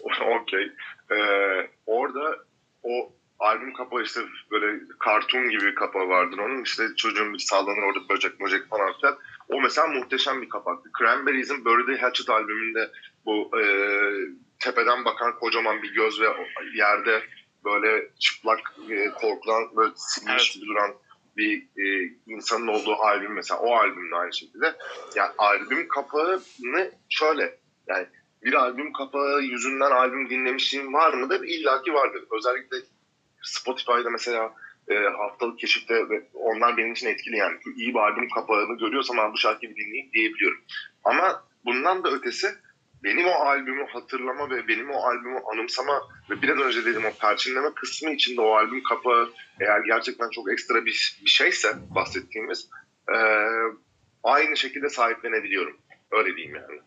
Okey. 0.40 0.72
Ee, 1.10 1.70
orada 1.86 2.36
o 2.82 3.12
albüm 3.38 3.72
kapağı 3.72 4.02
işte 4.02 4.20
böyle 4.50 4.80
kartun 4.98 5.50
gibi 5.50 5.74
kapağı 5.74 6.08
vardır 6.08 6.38
onun. 6.38 6.62
İşte 6.62 6.82
çocuğun 6.96 7.34
bir 7.34 7.38
sallanır 7.38 7.82
orada 7.82 8.08
böcek 8.08 8.40
böcek 8.40 8.68
falan 8.68 8.92
filan. 9.00 9.18
O 9.52 9.60
mesela 9.60 9.86
muhteşem 9.86 10.42
bir 10.42 10.48
kapaktı. 10.48 10.90
Cranberries'in 10.98 11.64
Buried 11.64 12.02
Hatchet 12.02 12.30
albümünde 12.30 12.90
bu 13.26 13.58
e, 13.60 13.62
tepeden 14.58 15.04
bakan 15.04 15.38
kocaman 15.38 15.82
bir 15.82 15.94
göz 15.94 16.20
ve 16.20 16.26
yerde 16.74 17.22
böyle 17.64 18.10
çıplak 18.18 18.58
e, 18.90 19.10
korkulan 19.10 19.76
böyle 19.76 19.92
silmiş 19.96 20.56
Evet. 20.56 20.68
duran 20.68 20.94
bir 21.36 21.62
e, 21.62 22.14
insanın 22.26 22.66
olduğu 22.66 22.94
albüm 22.94 23.32
mesela 23.32 23.60
o 23.60 23.74
albüm 23.74 24.10
de 24.10 24.16
aynı 24.16 24.32
şekilde. 24.32 24.76
Yani 25.14 25.30
albüm 25.38 25.88
kapağını 25.88 26.92
şöyle 27.08 27.58
yani 27.86 28.06
bir 28.42 28.52
albüm 28.52 28.92
kapağı 28.92 29.40
yüzünden 29.40 29.90
albüm 29.90 30.30
dinlemişliğim 30.30 30.94
var 30.94 31.12
mıdır? 31.14 31.42
İlla 31.44 31.82
ki 31.82 31.94
vardır. 31.94 32.24
Özellikle 32.38 32.76
Spotify'da 33.42 34.10
mesela 34.10 34.54
e, 34.90 34.94
haftalık 34.94 35.58
keşifte 35.58 36.08
ve 36.08 36.28
onlar 36.34 36.76
benim 36.76 36.92
için 36.92 37.06
etkili 37.06 37.36
yani. 37.36 37.58
İyi 37.76 37.94
bir 37.94 37.98
albüm 37.98 38.28
kapağını 38.28 38.78
görüyorsam 38.78 39.32
bu 39.32 39.38
şarkıyı 39.38 39.76
dinleyip 39.76 40.12
diyebiliyorum. 40.12 40.60
Ama 41.04 41.44
bundan 41.64 42.04
da 42.04 42.10
ötesi 42.10 42.46
benim 43.04 43.26
o 43.26 43.30
albümü 43.30 43.86
hatırlama 43.86 44.50
ve 44.50 44.68
benim 44.68 44.90
o 44.90 45.02
albümü 45.02 45.38
anımsama 45.52 46.02
ve 46.30 46.42
biraz 46.42 46.58
önce 46.58 46.84
dediğim 46.84 47.06
o 47.06 47.12
perçinleme 47.20 47.74
kısmı 47.74 48.10
içinde 48.10 48.40
o 48.40 48.54
albüm 48.54 48.82
kapağı 48.82 49.32
eğer 49.60 49.80
gerçekten 49.80 50.30
çok 50.30 50.52
ekstra 50.52 50.84
bir, 50.84 51.18
bir 51.24 51.30
şeyse 51.30 51.76
bahsettiğimiz 51.94 52.70
e, 53.14 53.16
aynı 54.22 54.56
şekilde 54.56 54.88
sahiplenebiliyorum. 54.88 55.76
Öyle 56.10 56.36
diyeyim 56.36 56.54
yani. 56.54 56.80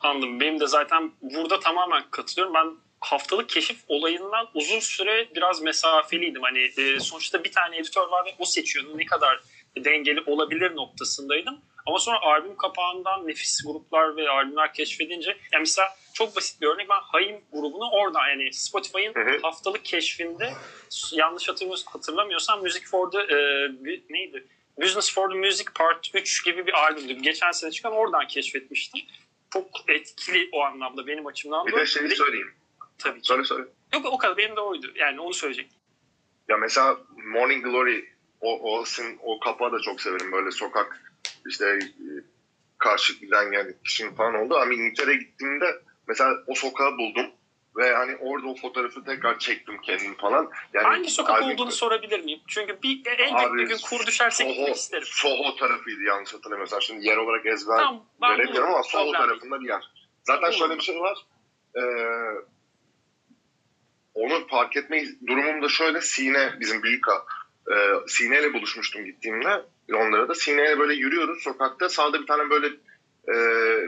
Anladım. 0.00 0.40
Benim 0.40 0.60
de 0.60 0.66
zaten 0.66 1.12
burada 1.20 1.60
tamamen 1.60 2.02
katılıyorum. 2.10 2.54
Ben 2.54 2.66
haftalık 3.02 3.48
keşif 3.48 3.76
olayından 3.88 4.48
uzun 4.54 4.80
süre 4.80 5.28
biraz 5.34 5.62
mesafeliydim. 5.62 6.42
Hani 6.42 6.70
e, 6.78 7.00
sonuçta 7.00 7.44
bir 7.44 7.52
tane 7.52 7.76
editör 7.76 8.08
var 8.08 8.26
ve 8.26 8.34
o 8.38 8.44
seçiyordu. 8.44 8.98
Ne 8.98 9.06
kadar 9.06 9.40
dengeli 9.76 10.20
olabilir 10.26 10.76
noktasındaydım. 10.76 11.60
Ama 11.86 11.98
sonra 11.98 12.20
albüm 12.22 12.56
kapağından 12.56 13.28
nefis 13.28 13.64
gruplar 13.66 14.16
ve 14.16 14.30
albümler 14.30 14.74
keşfedince 14.74 15.30
yani 15.30 15.60
mesela 15.60 15.88
çok 16.14 16.36
basit 16.36 16.60
bir 16.60 16.66
örnek 16.66 16.88
ben 16.88 17.00
Hayim 17.02 17.40
grubunu 17.52 17.90
oradan 17.90 18.28
yani 18.28 18.52
Spotify'ın 18.52 19.42
haftalık 19.42 19.84
keşfinde 19.84 20.52
yanlış 21.12 21.48
hatırlamıyorsam, 21.86 22.60
Music 22.62 22.84
for 22.84 23.10
the 23.10 23.18
e, 23.18 23.36
neydi? 24.10 24.46
Business 24.80 25.14
for 25.14 25.30
the 25.30 25.38
Music 25.38 25.64
Part 25.74 26.10
3 26.14 26.44
gibi 26.44 26.66
bir 26.66 26.72
albümdü. 26.72 27.12
Geçen 27.14 27.50
sene 27.50 27.70
çıkan 27.70 27.92
oradan 27.92 28.26
keşfetmiştim. 28.26 29.00
Çok 29.52 29.66
etkili 29.88 30.48
o 30.52 30.60
anlamda 30.60 31.06
benim 31.06 31.26
açımdan. 31.26 31.66
Bir 31.66 31.72
de 31.72 31.86
şeyi 31.86 32.10
söyleyeyim. 32.10 32.54
Tabii 32.98 33.20
ki. 33.20 33.28
Söyle 33.28 33.44
söyle. 33.44 33.64
Yok 33.92 34.06
o 34.06 34.18
kadar 34.18 34.36
benim 34.36 34.56
de 34.56 34.60
oydu. 34.60 34.92
Yani 34.94 35.20
onu 35.20 35.34
söyleyecektim. 35.34 35.78
Ya 36.48 36.56
mesela 36.56 36.98
Morning 37.24 37.64
Glory 37.64 38.04
o, 38.40 38.78
o, 38.78 38.84
o 39.22 39.40
kapağı 39.40 39.72
da 39.72 39.80
çok 39.80 40.00
severim. 40.00 40.32
Böyle 40.32 40.50
sokak 40.50 41.14
işte 41.46 41.66
e, 41.66 42.06
karşı 42.78 43.12
giden 43.18 43.52
yani 43.52 43.72
kişinin 43.84 44.14
falan 44.14 44.34
oldu. 44.34 44.56
Ama 44.56 44.74
İngiltere'ye 44.74 45.18
gittiğimde 45.18 45.82
mesela 46.08 46.34
o 46.46 46.54
sokağı 46.54 46.98
buldum. 46.98 47.26
Ve 47.76 47.94
hani 47.94 48.16
orada 48.16 48.46
o 48.46 48.54
fotoğrafı 48.54 49.04
tekrar 49.04 49.38
çektim 49.38 49.80
kendim 49.80 50.14
falan. 50.14 50.50
Yani 50.72 50.86
Hangi 50.86 51.10
sokak 51.10 51.42
albüm- 51.42 51.54
olduğunu 51.54 51.70
sorabilir 51.70 52.24
miyim? 52.24 52.40
Çünkü 52.48 52.82
bir 52.82 53.06
elbet 53.06 53.32
Abi, 53.32 53.58
bir 53.58 53.68
gün 53.68 53.78
kur 53.84 54.06
düşerse 54.06 54.44
Soho, 54.44 54.54
gitmek 54.54 54.76
isterim. 54.76 55.06
Soho 55.10 55.56
tarafıydı 55.56 56.02
yanlış 56.02 56.34
hatırlamıyorsam. 56.34 56.82
Şimdi 56.82 57.06
yer 57.06 57.16
olarak 57.16 57.46
ezber 57.46 57.76
Tamam, 57.76 58.04
veremiyorum 58.22 58.74
ama 58.74 58.82
Soho 58.82 59.12
tarafında 59.12 59.60
bir 59.60 59.68
yer. 59.68 59.90
Zaten 60.24 60.50
şöyle 60.50 60.76
bir 60.76 60.82
şey 60.82 61.00
var. 61.00 61.18
Ee, 61.76 61.80
onu 64.14 64.46
fark 64.46 64.76
etme 64.76 65.04
durumum 65.26 65.62
da 65.62 65.68
şöyle. 65.68 66.00
Sine 66.00 66.52
bizim 66.60 66.82
büyük 66.82 67.08
ağa. 67.08 67.24
Ee, 67.70 67.92
Sine 68.06 68.40
ile 68.40 68.52
buluşmuştum 68.52 69.04
gittiğimde. 69.04 69.62
Onlara 69.94 70.28
da 70.28 70.34
Sine 70.34 70.62
ile 70.62 70.78
böyle 70.78 70.94
yürüyoruz 70.94 71.42
sokakta. 71.42 71.88
Sağda 71.88 72.20
bir 72.20 72.26
tane 72.26 72.50
böyle 72.50 72.66
e, 73.28 73.34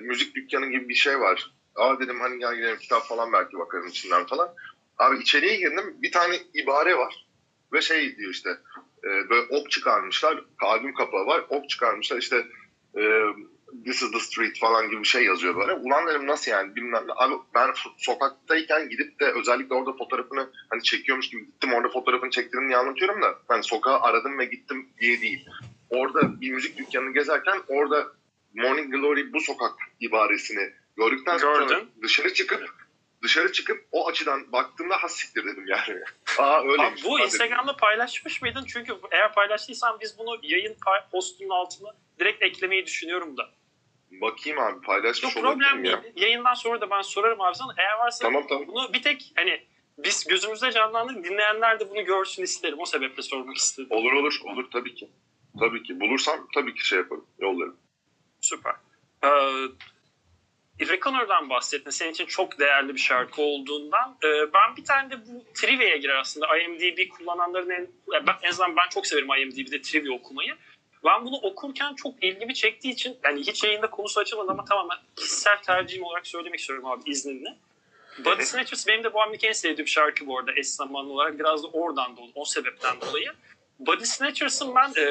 müzik 0.00 0.34
dükkanı 0.34 0.66
gibi 0.66 0.88
bir 0.88 0.94
şey 0.94 1.20
var. 1.20 1.50
Aa 1.74 2.00
dedim 2.00 2.20
hani 2.20 2.38
gel 2.38 2.54
gidelim 2.54 2.78
kitap 2.78 3.08
falan 3.08 3.32
belki 3.32 3.58
bakarım 3.58 3.87
içinden 3.87 4.26
falan. 4.26 4.54
Abi 4.98 5.18
içeriye 5.18 5.56
girdim. 5.56 5.94
Bir 6.02 6.12
tane 6.12 6.37
ibare 6.54 6.96
var. 6.96 7.26
Ve 7.72 7.82
şey 7.82 8.16
diyor 8.16 8.30
işte 8.30 8.50
e, 9.04 9.08
böyle 9.30 9.46
ok 9.50 9.70
çıkarmışlar. 9.70 10.44
Albüm 10.60 10.94
kapağı 10.94 11.26
var. 11.26 11.44
Ok 11.48 11.68
çıkarmışlar 11.68 12.18
işte 12.18 12.46
e, 12.96 13.02
This 13.84 14.02
is 14.02 14.12
the 14.12 14.20
street 14.20 14.58
falan 14.58 14.90
gibi 14.90 15.00
bir 15.00 15.08
şey 15.08 15.24
yazıyor 15.24 15.56
böyle. 15.56 15.72
Ulan 15.72 16.06
dedim 16.06 16.26
nasıl 16.26 16.50
yani 16.50 16.76
bilmem 16.76 17.04
ne. 17.06 17.12
Abi 17.16 17.34
ben 17.54 17.68
so- 17.68 17.94
sokaktayken 17.98 18.88
gidip 18.88 19.20
de 19.20 19.32
özellikle 19.32 19.74
orada 19.74 19.92
fotoğrafını 19.92 20.50
hani 20.70 20.82
çekiyormuş 20.82 21.30
gibi 21.30 21.46
gittim 21.46 21.72
orada 21.74 21.88
fotoğrafını 21.88 22.30
çektirdim 22.30 22.68
diye 22.68 22.76
anlatıyorum 22.78 23.22
da 23.22 23.34
ben 23.50 23.60
sokağı 23.60 24.00
aradım 24.00 24.38
ve 24.38 24.44
gittim 24.44 24.88
diye 25.00 25.20
değil. 25.20 25.46
Orada 25.90 26.40
bir 26.40 26.50
müzik 26.50 26.78
dükkanını 26.78 27.12
gezerken 27.14 27.60
orada 27.68 28.06
Morning 28.54 28.94
Glory 28.94 29.32
bu 29.32 29.40
sokak 29.40 29.72
ibaresini 30.00 30.72
gördükten 30.96 31.38
sonra 31.38 31.64
Gördün. 31.64 31.90
dışarı 32.02 32.34
çıkıp 32.34 32.84
dışarı 33.22 33.52
çıkıp 33.52 33.87
o 33.92 34.08
açıdan 34.08 34.52
baktığımda 34.52 34.96
has 35.02 35.16
siktir 35.16 35.44
dedim 35.44 35.66
yani. 35.66 36.00
Aa 36.38 36.60
Abi 36.60 36.72
öyleymiş. 36.72 37.04
bu 37.04 37.16
dedim. 37.16 37.24
Instagram'da 37.24 37.76
paylaşmış 37.76 38.42
mıydın? 38.42 38.64
Çünkü 38.64 38.92
eğer 39.10 39.34
paylaştıysan 39.34 39.98
biz 40.00 40.18
bunu 40.18 40.38
yayın 40.42 40.76
postunun 41.12 41.50
altına 41.50 41.88
direkt 42.18 42.42
eklemeyi 42.42 42.87
düşünüyorum 42.87 43.37
da. 43.37 43.50
Bakayım 44.20 44.59
abi 44.59 44.81
paylaşmış 44.81 45.37
Yok 45.37 45.44
problem 45.44 45.85
ya. 45.85 46.03
değil. 46.03 46.12
Yayından 46.16 46.55
sonra 46.55 46.81
da 46.81 46.90
ben 46.90 47.00
sorarım 47.03 47.40
abi 47.40 47.55
sana. 47.55 47.74
Eğer 47.79 47.98
varsa 47.98 48.24
Tamam 48.24 48.46
tamam. 48.48 48.66
bunu 48.68 48.92
bir 48.92 49.03
tek 49.03 49.33
hani 49.37 49.62
biz 49.98 50.24
gözümüzde 50.27 50.72
canlandık 50.72 51.24
dinleyenler 51.24 51.81
de 51.81 51.90
bunu 51.90 52.05
görsün 52.05 52.42
isterim. 52.42 52.79
O 52.81 52.87
sebeple 52.87 53.22
sormak 53.22 53.57
istedim. 53.57 53.88
Olur 53.90 54.12
olur 54.12 54.40
olur 54.44 54.64
tabii 54.72 54.94
ki. 54.94 55.09
Tabii 55.59 55.83
ki. 55.83 56.00
Bulursam 56.00 56.48
tabii 56.55 56.74
ki 56.74 56.87
şey 56.87 56.98
yaparım. 56.98 57.27
Yollarım. 57.38 57.77
Süper. 58.40 58.74
Ee, 59.24 59.29
Reckoner'dan 60.81 61.50
bahsettin. 61.50 61.90
Senin 61.90 62.12
için 62.12 62.27
çok 62.27 62.59
değerli 62.59 62.94
bir 62.94 63.00
şarkı 63.00 63.42
olduğundan. 63.42 64.18
Ee, 64.24 64.29
ben 64.55 64.77
bir 64.77 64.85
tane 64.85 65.11
de 65.11 65.18
bu 65.27 65.44
trivia'ya 65.55 65.96
girer 65.96 66.16
aslında. 66.16 66.59
IMDb 66.59 67.09
kullananların 67.09 67.70
en, 67.70 67.88
ya 68.12 68.27
ben, 68.27 68.35
en 68.42 68.48
azından 68.48 68.77
ben 68.77 68.88
çok 68.90 69.07
severim 69.07 69.29
IMDb'de 69.38 69.83
trivia 69.83 70.12
okumayı. 70.14 70.57
Ben 71.05 71.25
bunu 71.25 71.37
okurken 71.37 71.95
çok 71.95 72.25
ilgimi 72.25 72.55
çektiği 72.55 72.90
için 72.93 73.19
yani 73.25 73.40
hiç 73.40 73.64
yayında 73.64 73.90
konusu 73.90 74.21
açılmadı 74.21 74.51
ama 74.51 74.64
tamamen 74.64 74.99
kişisel 75.17 75.62
tercihim 75.62 76.05
olarak 76.05 76.27
söylemek 76.27 76.61
istiyorum 76.61 76.87
abi 76.87 77.11
izninle. 77.11 77.57
Body 78.25 78.43
Snatchers 78.43 78.87
benim 78.87 79.05
de 79.05 79.12
bu 79.12 79.23
albümdeki 79.23 79.47
en 79.49 79.53
sevdiğim 79.53 79.88
şarkı 79.88 80.27
bu 80.27 80.38
arada 80.38 80.53
eş 80.57 80.67
zamanlı 80.69 81.12
olarak. 81.12 81.38
Biraz 81.38 81.62
da 81.64 81.69
oradan 81.69 82.17
dolayı, 82.17 82.33
o 82.35 82.45
sebepten 82.45 83.01
dolayı. 83.01 83.33
Body 83.79 84.05
Snatchers'ın 84.05 84.75
ben 84.75 84.93
e, 84.97 85.03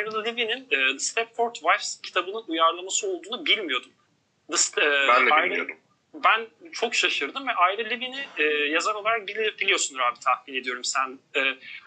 Ira 0.00 0.22
Levy'nin 0.22 0.66
e, 0.70 0.92
The 0.92 0.98
Stepford 0.98 1.54
Wives 1.54 2.00
kitabının 2.02 2.44
uyarlaması 2.48 3.08
olduğunu 3.08 3.46
bilmiyordum. 3.46 3.90
The, 4.50 4.80
e, 4.82 5.08
Ben 5.08 5.26
de 5.26 5.30
Ira- 5.30 5.44
bilmiyordum. 5.44 5.76
ben 6.14 6.46
çok 6.72 6.94
şaşırdım 6.94 7.48
ve 7.48 7.52
Ira 7.52 7.88
Levy'ni 7.88 8.24
e, 8.38 8.42
yazar 8.44 8.94
olarak 8.94 9.28
bili- 9.28 9.58
biliyorsundur 9.58 10.00
abi 10.00 10.18
tahmin 10.20 10.54
ediyorum 10.54 10.84
sen. 10.84 11.18
E, 11.36 11.40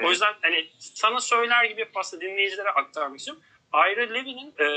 o 0.06 0.10
yüzden 0.10 0.34
hani 0.42 0.70
sana 0.80 1.20
söyler 1.20 1.66
gibi 1.66 1.88
aslında 1.96 2.22
dinleyicilere 2.26 2.70
aktarmak 2.70 3.20
istiyorum. 3.20 3.44
Ira 3.74 4.14
Levy'nin 4.14 4.54
e, 4.60 4.68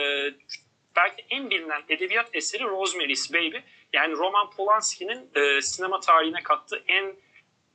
belki 0.97 1.27
en 1.31 1.51
bilinen 1.51 1.83
edebiyat 1.89 2.29
eseri 2.33 2.65
Rosemary's 2.65 3.33
Baby. 3.33 3.57
Yani 3.93 4.13
Roman 4.13 4.51
Polanski'nin 4.51 5.31
e, 5.35 5.63
sinema 5.63 6.01
tarihine 6.01 6.43
kattığı 6.43 6.83
en 6.89 7.17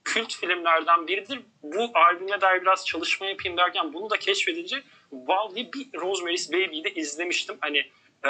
kült 0.03 0.33
filmlerden 0.33 1.07
biridir. 1.07 1.39
Bu 1.63 1.91
albüme 1.93 2.41
dair 2.41 2.61
biraz 2.61 2.85
çalışma 2.85 3.25
yapayım 3.25 3.57
derken 3.57 3.93
bunu 3.93 4.09
da 4.09 4.17
keşfedince 4.17 4.83
wow 5.09 5.55
bir 5.55 5.99
Rosemary's 5.99 6.51
Baby'yi 6.51 6.83
de 6.83 6.93
izlemiştim. 6.93 7.57
Hani 7.61 7.77
e, 8.23 8.29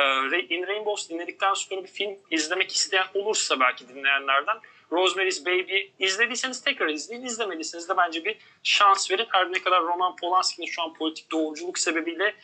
In 0.50 0.68
Rainbows 0.68 1.10
dinledikten 1.10 1.54
sonra 1.54 1.84
bir 1.84 1.88
film 1.88 2.18
izlemek 2.32 2.72
isteyen 2.72 3.06
olursa 3.14 3.60
belki 3.60 3.90
dinleyenlerden 3.90 4.58
Rosemary's 4.92 5.46
Baby 5.46 5.78
izlediyseniz 6.00 6.64
tekrar 6.64 6.88
izleyin. 6.88 7.26
İzlemediyseniz 7.26 7.90
de 7.90 7.98
bence 7.98 8.26
bir 8.26 8.38
şans 8.64 9.12
verin. 9.12 9.28
Her 9.30 9.52
ne 9.52 9.62
kadar 9.62 9.84
Roman 9.84 10.16
Polanski'nin 10.16 10.68
şu 10.68 10.82
an 10.82 10.94
politik 10.94 11.32
doğruculuk 11.32 11.80
sebebiyle 11.80 12.36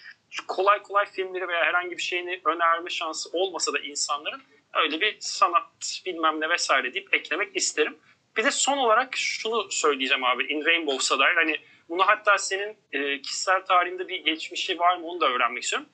kolay 0.47 0.81
kolay 0.81 1.05
filmleri 1.05 1.47
veya 1.47 1.65
herhangi 1.65 1.97
bir 1.97 2.01
şeyini 2.01 2.41
önerme 2.45 2.89
şansı 2.89 3.29
olmasa 3.33 3.73
da 3.73 3.79
insanların 3.79 4.41
öyle 4.73 5.01
bir 5.01 5.17
sanat 5.19 6.01
bilmem 6.05 6.41
ne 6.41 6.49
vesaire 6.49 6.93
deyip 6.93 7.13
eklemek 7.13 7.55
isterim. 7.55 7.97
Bir 8.37 8.43
de 8.43 8.51
son 8.51 8.77
olarak 8.77 9.17
şunu 9.17 9.71
söyleyeceğim 9.71 10.23
abi 10.23 10.43
In 10.43 10.65
Rainbows'a 10.65 11.19
dair. 11.19 11.35
Hani 11.35 11.59
bunu 11.89 12.07
hatta 12.07 12.37
senin 12.37 12.77
e, 12.91 13.21
kişisel 13.21 13.65
tarihinde 13.65 14.07
bir 14.07 14.25
geçmişi 14.25 14.79
var 14.79 14.97
mı 14.97 15.07
onu 15.07 15.21
da 15.21 15.29
öğrenmek 15.29 15.63
istiyorum. 15.63 15.89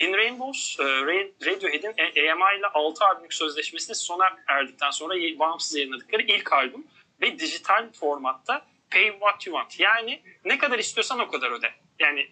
In 0.00 0.12
Rainbows, 0.12 0.80
e, 0.80 0.82
Ra- 0.82 1.46
Radiohead'in 1.46 1.94
EMI 1.96 2.58
ile 2.58 2.66
6 2.74 3.04
albümlük 3.04 3.34
sözleşmesini 3.34 3.96
sona 3.96 4.24
erdikten 4.46 4.90
sonra 4.90 5.14
bağımsız 5.38 5.76
yayınladıkları 5.76 6.22
ilk 6.22 6.52
albüm 6.52 6.86
ve 7.20 7.38
dijital 7.38 7.92
formatta 7.92 8.66
Pay 8.90 9.10
What 9.12 9.46
You 9.46 9.56
Want. 9.56 9.80
Yani 9.80 10.22
ne 10.44 10.58
kadar 10.58 10.78
istiyorsan 10.78 11.18
o 11.18 11.28
kadar 11.28 11.50
öde. 11.50 11.70
Yani 11.98 12.28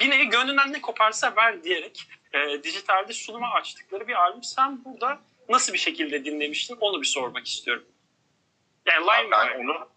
nevi 0.00 0.28
gönlünden 0.28 0.72
ne 0.72 0.80
koparsa 0.80 1.36
ver 1.36 1.64
diyerek 1.64 2.08
e, 2.32 2.62
dijitalde 2.62 3.12
sunuma 3.12 3.50
açtıkları 3.50 4.08
bir 4.08 4.14
albüm. 4.14 4.42
Sen 4.42 4.84
burada 4.84 5.20
nasıl 5.48 5.72
bir 5.72 5.78
şekilde 5.78 6.24
dinlemiştin 6.24 6.76
onu 6.80 7.00
bir 7.00 7.06
sormak 7.06 7.46
istiyorum. 7.46 7.84
Yani 8.86 9.06
Lime 9.06 9.30
ben 9.30 9.64
onu 9.64 9.88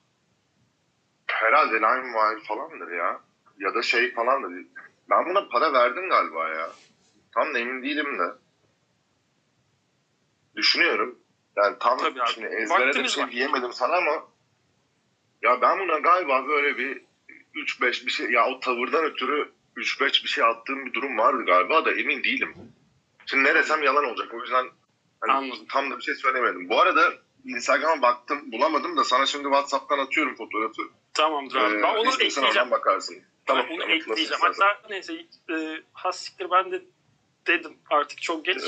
herhalde 1.28 1.76
LimeWire 1.76 2.44
falandır 2.48 2.92
ya. 2.92 3.22
Ya 3.60 3.76
da 3.76 3.82
şey 3.82 4.14
falan 4.14 4.44
da 4.44 4.50
değil. 4.50 4.68
Ben 5.10 5.26
buna 5.26 5.48
para 5.48 5.74
verdim 5.74 6.10
galiba 6.10 6.50
ya. 6.50 6.70
Tam 7.36 7.54
da 7.54 7.60
emin 7.60 7.84
değilim 7.84 8.20
de. 8.20 8.24
Düşünüyorum. 10.56 11.20
Yani 11.56 11.78
tam 11.80 11.98
Tabii 11.98 12.22
abi. 12.22 12.30
şimdi 12.30 12.48
ezbere 12.48 12.94
de 12.94 13.04
bir 13.04 13.08
şey 13.08 13.24
var. 13.24 13.32
diyemedim 13.32 13.74
sana 13.74 13.96
ama 13.96 14.28
ya 15.42 15.62
ben 15.62 15.80
buna 15.80 16.00
galiba 16.00 16.48
böyle 16.48 16.78
bir 16.78 17.02
3-5 17.56 18.06
bir 18.06 18.12
şey 18.12 18.32
ya 18.32 18.48
o 18.48 18.60
tavırdan 18.60 19.04
ötürü 19.04 19.52
3-5 19.78 20.24
bir 20.24 20.30
şey 20.30 20.44
attığım 20.44 20.86
bir 20.86 20.94
durum 20.94 21.18
vardı 21.18 21.46
galiba 21.46 21.86
da 21.86 21.92
emin 21.92 22.24
değilim. 22.24 22.56
Şimdi 23.26 23.44
ne 23.44 23.56
desem 23.56 23.84
yalan 23.84 24.06
olacak. 24.06 24.34
O 24.34 24.42
yüzden 24.42 24.66
hani 25.22 25.32
Anladım. 25.32 25.66
tam 25.70 25.92
da 25.92 25.98
bir 25.98 26.04
şey 26.04 26.16
söylemedim. 26.16 26.70
Bu 26.70 26.82
arada 26.82 27.14
Instagram'a 27.46 28.02
baktım 28.02 28.52
bulamadım 28.52 28.98
da 28.98 29.04
sana 29.04 29.26
şimdi 29.26 29.44
WhatsApp'tan 29.44 30.00
atıyorum 30.00 30.36
fotoğrafı. 30.36 30.82
Tamamdır 31.14 31.56
abi. 31.56 31.76
Ee, 31.80 31.84
ben 31.84 31.96
onu 31.96 32.10
ekleyeceğim. 32.10 32.72
bakarsın. 32.72 33.24
Tamam, 33.46 33.64
Tamam, 33.64 33.72
onu 33.72 33.80
tamam, 33.80 33.96
ekleyeceğim. 33.98 34.42
Hatta 34.42 34.82
neyse 34.90 35.14
e, 35.50 35.82
has 35.94 36.20
siktir 36.20 36.52
ben 36.52 36.72
de 36.72 36.82
dedim 37.48 37.78
artık 37.90 38.22
çok 38.22 38.46
geç. 38.46 38.64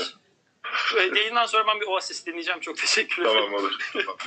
E, 0.96 1.02
yayından 1.02 1.46
sonra 1.46 1.66
ben 1.66 1.80
bir 1.80 1.86
Oasis 1.86 2.26
dinleyeceğim. 2.26 2.60
Çok 2.60 2.76
teşekkür 2.76 3.22
ederim. 3.22 3.36
Tamam 3.44 3.54
olur. 3.54 3.72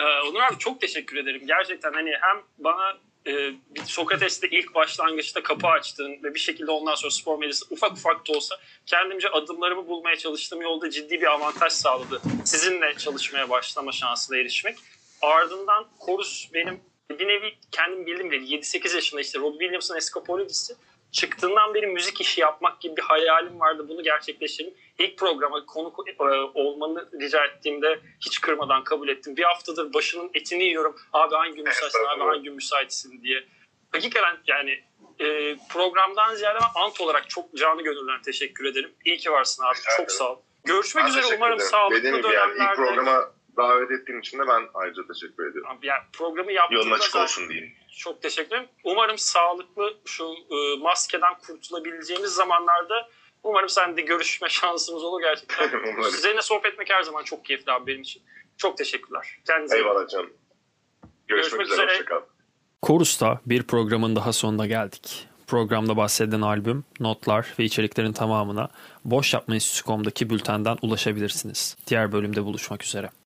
Ee, 0.00 0.28
Onur 0.28 0.40
abi 0.40 0.58
çok 0.58 0.80
teşekkür 0.80 1.16
ederim. 1.16 1.42
Gerçekten 1.46 1.92
hani 1.92 2.10
hem 2.20 2.42
bana 2.58 2.98
e, 3.26 3.50
Sokrates'te 3.86 4.48
ilk 4.48 4.74
başlangıçta 4.74 5.42
kapı 5.42 5.66
açtığın 5.66 6.22
ve 6.22 6.34
bir 6.34 6.38
şekilde 6.38 6.70
ondan 6.70 6.94
sonra 6.94 7.10
spor 7.10 7.38
medyası 7.38 7.66
ufak 7.70 7.92
ufak 7.92 8.28
da 8.28 8.32
olsa 8.32 8.56
kendimce 8.86 9.28
adımlarımı 9.28 9.88
bulmaya 9.88 10.16
çalıştığım 10.16 10.62
yolda 10.62 10.90
ciddi 10.90 11.20
bir 11.20 11.26
avantaj 11.26 11.72
sağladı. 11.72 12.22
Sizinle 12.44 12.94
çalışmaya 12.98 13.50
başlama 13.50 13.92
şansına 13.92 14.36
erişmek. 14.36 14.78
Ardından 15.22 15.88
Chorus 16.06 16.48
benim 16.54 16.80
bir 17.10 17.28
nevi 17.28 17.54
kendim 17.72 18.06
bildim 18.06 18.30
bile 18.30 18.56
7-8 18.56 18.94
yaşında 18.94 19.20
işte 19.20 19.38
Robbie 19.38 19.58
Williams'ın 19.58 19.96
Escapologist'i 19.96 20.74
çıktığından 21.12 21.74
beri 21.74 21.86
müzik 21.86 22.20
işi 22.20 22.40
yapmak 22.40 22.80
gibi 22.80 22.96
bir 22.96 23.02
hayalim 23.02 23.60
vardı. 23.60 23.86
Bunu 23.88 24.02
gerçekleştirdim. 24.02 24.74
İlk 24.98 25.18
programa 25.18 25.66
konuk 25.66 26.08
e, 26.20 26.24
olmanı 26.54 27.08
rica 27.20 27.44
ettiğimde 27.44 28.00
hiç 28.20 28.40
kırmadan 28.40 28.84
kabul 28.84 29.08
ettim. 29.08 29.36
Bir 29.36 29.42
haftadır 29.42 29.94
başının 29.94 30.30
etini 30.34 30.64
yiyorum. 30.64 30.96
Abi 31.12 31.34
hangi 31.34 31.54
gün 31.54 31.64
müsaitsin, 31.64 32.04
abi 32.04 32.20
hangi 32.20 32.42
gün 32.42 32.54
müsaitsin 32.54 33.22
diye. 33.22 33.44
Hakikaten 33.92 34.36
yani 34.46 34.84
e, 35.20 35.56
programdan 35.72 36.34
ziyade 36.34 36.58
ben 36.60 36.82
ant 36.82 37.00
olarak 37.00 37.30
çok 37.30 37.54
canı 37.56 37.82
gönülden 37.82 38.22
teşekkür 38.22 38.64
ederim. 38.64 38.94
İyi 39.04 39.16
ki 39.16 39.30
varsın 39.32 39.62
abi. 39.64 39.74
Rica 39.74 39.90
Çok 39.96 40.04
ederim. 40.06 40.18
sağ 40.18 40.32
ol. 40.32 40.38
Görüşmek 40.64 41.04
Ben 41.04 41.10
üzere 41.10 41.36
umarım 41.36 41.54
ederim. 41.56 41.70
sağlıklı 41.70 41.96
Dediğim 41.98 42.16
gibi 42.16 42.26
yani 42.26 42.34
dönemlerde. 42.54 42.70
ilk 42.72 42.76
programa 42.88 43.32
davet 43.58 43.90
ettiğin 43.90 44.20
için 44.20 44.38
de 44.38 44.42
ben 44.48 44.62
ayrıca 44.74 45.02
teşekkür 45.12 45.50
ediyorum. 45.50 45.70
Abi 45.70 45.86
yani 45.86 46.02
programı 46.12 46.52
Yolun 46.52 46.60
yaptığımda 46.72 46.94
açık 46.94 47.16
olsun 47.16 47.48
diyeyim. 47.48 47.72
çok 47.98 48.22
teşekkür 48.22 48.48
ederim. 48.56 48.68
Umarım 48.84 49.18
sağlıklı 49.18 49.94
şu 50.04 50.24
e, 50.50 50.78
maskeden 50.82 51.38
kurtulabileceğimiz 51.46 52.30
zamanlarda 52.30 53.08
umarım 53.42 53.68
seninle 53.68 54.00
görüşme 54.02 54.48
şansımız 54.60 55.04
olur 55.04 55.20
gerçekten. 55.20 55.70
Seninle 56.10 56.42
sohbet 56.42 56.72
etmek 56.72 56.90
her 56.90 57.02
zaman 57.02 57.22
çok 57.24 57.44
keyifli 57.44 57.72
abi 57.72 57.86
benim 57.86 58.02
için. 58.02 58.22
Çok 58.56 58.78
teşekkürler. 58.78 59.38
Kendinize. 59.46 59.76
Eyvallah 59.76 60.08
canım. 60.08 60.30
Görüşmek, 61.28 61.60
Görüşmek 61.60 61.72
üzere. 61.88 62.00
üzere. 62.02 62.20
Chorus'ta 62.86 63.40
bir 63.46 63.62
programın 63.62 64.16
daha 64.16 64.32
sonuna 64.32 64.66
geldik. 64.66 65.28
Programda 65.46 65.96
bahsedilen 65.96 66.40
albüm, 66.40 66.84
notlar 67.00 67.54
ve 67.58 67.64
içeriklerin 67.64 68.12
tamamına 68.12 68.68
boşyapmaenstitüsü.com'daki 69.04 70.30
bültenden 70.30 70.76
ulaşabilirsiniz. 70.82 71.76
Diğer 71.86 72.12
bölümde 72.12 72.44
buluşmak 72.44 72.84
üzere. 72.84 73.10